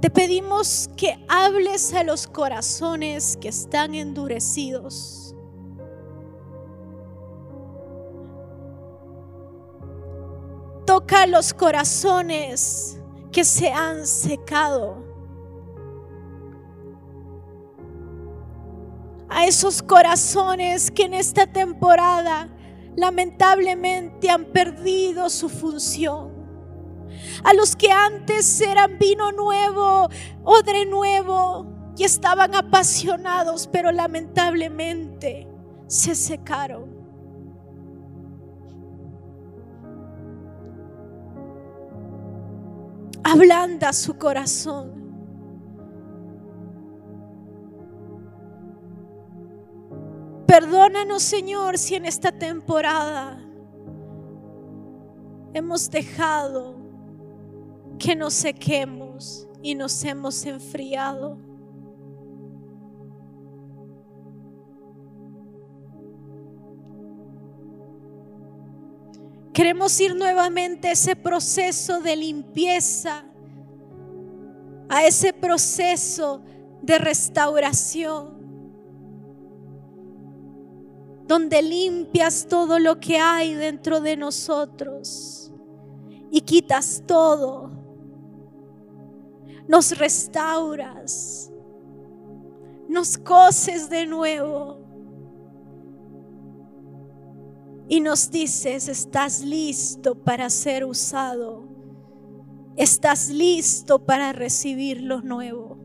te 0.00 0.10
pedimos 0.10 0.88
que 0.96 1.18
hables 1.28 1.92
a 1.92 2.04
los 2.04 2.28
corazones 2.28 3.36
que 3.36 3.48
están 3.48 3.96
endurecidos. 3.96 5.23
Toca 11.06 11.26
los 11.26 11.52
corazones 11.52 12.98
que 13.30 13.44
se 13.44 13.70
han 13.70 14.06
secado. 14.06 15.04
A 19.28 19.44
esos 19.44 19.82
corazones 19.82 20.90
que 20.90 21.02
en 21.02 21.12
esta 21.12 21.46
temporada 21.46 22.48
lamentablemente 22.96 24.30
han 24.30 24.46
perdido 24.46 25.28
su 25.28 25.50
función. 25.50 26.32
A 27.44 27.52
los 27.52 27.76
que 27.76 27.92
antes 27.92 28.62
eran 28.62 28.98
vino 28.98 29.30
nuevo, 29.30 30.08
odre 30.42 30.86
nuevo 30.86 31.66
y 31.98 32.04
estaban 32.04 32.54
apasionados, 32.54 33.68
pero 33.70 33.92
lamentablemente 33.92 35.46
se 35.86 36.14
secaron. 36.14 36.93
Ablanda 43.34 43.92
su 43.92 44.16
corazón. 44.16 45.02
Perdónanos, 50.46 51.22
Señor, 51.22 51.78
si 51.78 51.96
en 51.96 52.06
esta 52.06 52.30
temporada 52.30 53.40
hemos 55.52 55.90
dejado 55.90 56.76
que 57.98 58.14
nos 58.14 58.34
sequemos 58.34 59.48
y 59.62 59.74
nos 59.74 60.04
hemos 60.04 60.46
enfriado. 60.46 61.38
Queremos 69.64 69.98
ir 69.98 70.14
nuevamente 70.14 70.88
a 70.88 70.92
ese 70.92 71.16
proceso 71.16 71.98
de 72.02 72.14
limpieza, 72.14 73.24
a 74.90 75.06
ese 75.06 75.32
proceso 75.32 76.42
de 76.82 76.98
restauración, 76.98 78.34
donde 81.26 81.62
limpias 81.62 82.46
todo 82.46 82.78
lo 82.78 83.00
que 83.00 83.16
hay 83.16 83.54
dentro 83.54 84.02
de 84.02 84.18
nosotros 84.18 85.50
y 86.30 86.42
quitas 86.42 87.02
todo, 87.06 87.70
nos 89.66 89.96
restauras, 89.96 91.50
nos 92.86 93.16
coces 93.16 93.88
de 93.88 94.04
nuevo 94.04 94.83
y 97.88 98.00
nos 98.00 98.30
dices, 98.30 98.88
estás 98.88 99.42
listo 99.42 100.14
para 100.14 100.48
ser 100.48 100.84
usado, 100.84 101.64
estás 102.76 103.28
listo 103.28 104.04
para 104.04 104.32
recibir 104.32 105.02
lo 105.02 105.20
nuevo. 105.20 105.78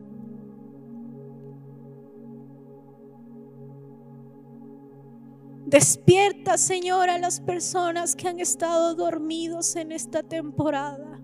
Despierta, 5.66 6.58
Señor, 6.58 7.10
a 7.10 7.18
las 7.18 7.40
personas 7.40 8.16
que 8.16 8.26
han 8.26 8.40
estado 8.40 8.94
dormidos 8.96 9.76
en 9.76 9.92
esta 9.92 10.22
temporada. 10.22 11.20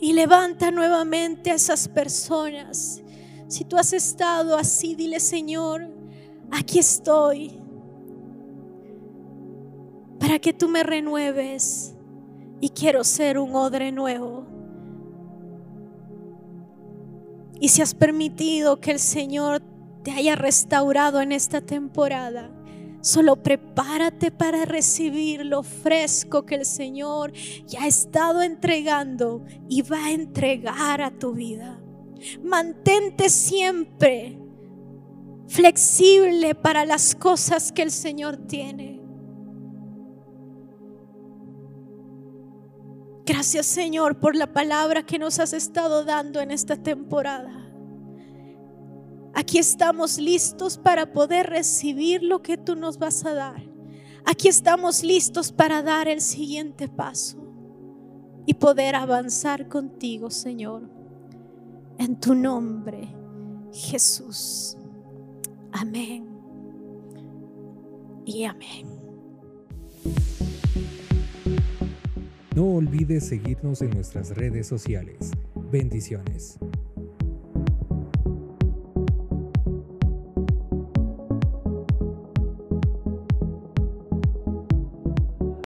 Y 0.00 0.12
levanta 0.14 0.70
nuevamente 0.70 1.50
a 1.50 1.54
esas 1.54 1.88
personas 1.88 3.02
Si 3.48 3.64
tú 3.64 3.78
has 3.78 3.94
estado 3.94 4.56
así, 4.56 4.94
dile 4.94 5.20
Señor, 5.20 5.88
aquí 6.50 6.78
estoy 6.78 7.58
para 10.20 10.38
que 10.38 10.52
tú 10.52 10.68
me 10.68 10.82
renueves 10.82 11.94
y 12.60 12.68
quiero 12.68 13.04
ser 13.04 13.38
un 13.38 13.54
odre 13.54 13.90
nuevo. 13.90 14.44
Y 17.58 17.68
si 17.68 17.80
has 17.80 17.94
permitido 17.94 18.80
que 18.80 18.90
el 18.90 18.98
Señor 18.98 19.62
te 20.02 20.10
haya 20.10 20.36
restaurado 20.36 21.22
en 21.22 21.32
esta 21.32 21.62
temporada, 21.62 22.50
solo 23.00 23.42
prepárate 23.42 24.30
para 24.30 24.66
recibir 24.66 25.46
lo 25.46 25.62
fresco 25.62 26.44
que 26.44 26.56
el 26.56 26.66
Señor 26.66 27.32
ya 27.66 27.84
ha 27.84 27.86
estado 27.86 28.42
entregando 28.42 29.44
y 29.68 29.80
va 29.82 30.06
a 30.06 30.12
entregar 30.12 31.00
a 31.00 31.10
tu 31.10 31.32
vida. 31.32 31.80
Mantente 32.42 33.28
siempre 33.28 34.38
flexible 35.48 36.54
para 36.54 36.84
las 36.84 37.14
cosas 37.14 37.72
que 37.72 37.82
el 37.82 37.90
Señor 37.90 38.36
tiene. 38.36 39.00
Gracias 43.24 43.66
Señor 43.66 44.20
por 44.20 44.34
la 44.34 44.52
palabra 44.52 45.04
que 45.04 45.18
nos 45.18 45.38
has 45.38 45.52
estado 45.52 46.04
dando 46.04 46.40
en 46.40 46.50
esta 46.50 46.76
temporada. 46.76 47.70
Aquí 49.34 49.58
estamos 49.58 50.18
listos 50.18 50.78
para 50.78 51.12
poder 51.12 51.46
recibir 51.46 52.22
lo 52.22 52.42
que 52.42 52.56
tú 52.56 52.74
nos 52.74 52.98
vas 52.98 53.24
a 53.24 53.34
dar. 53.34 53.62
Aquí 54.24 54.48
estamos 54.48 55.02
listos 55.02 55.52
para 55.52 55.82
dar 55.82 56.08
el 56.08 56.20
siguiente 56.20 56.88
paso 56.88 57.38
y 58.46 58.54
poder 58.54 58.94
avanzar 58.94 59.68
contigo, 59.68 60.30
Señor. 60.30 60.97
En 61.98 62.18
tu 62.20 62.34
nombre, 62.34 63.08
Jesús. 63.72 64.76
Amén. 65.72 66.26
Y 68.24 68.44
amén. 68.44 68.86
No 72.54 72.66
olvides 72.66 73.26
seguirnos 73.26 73.82
en 73.82 73.90
nuestras 73.90 74.36
redes 74.36 74.66
sociales. 74.66 75.32
Bendiciones. 75.70 76.58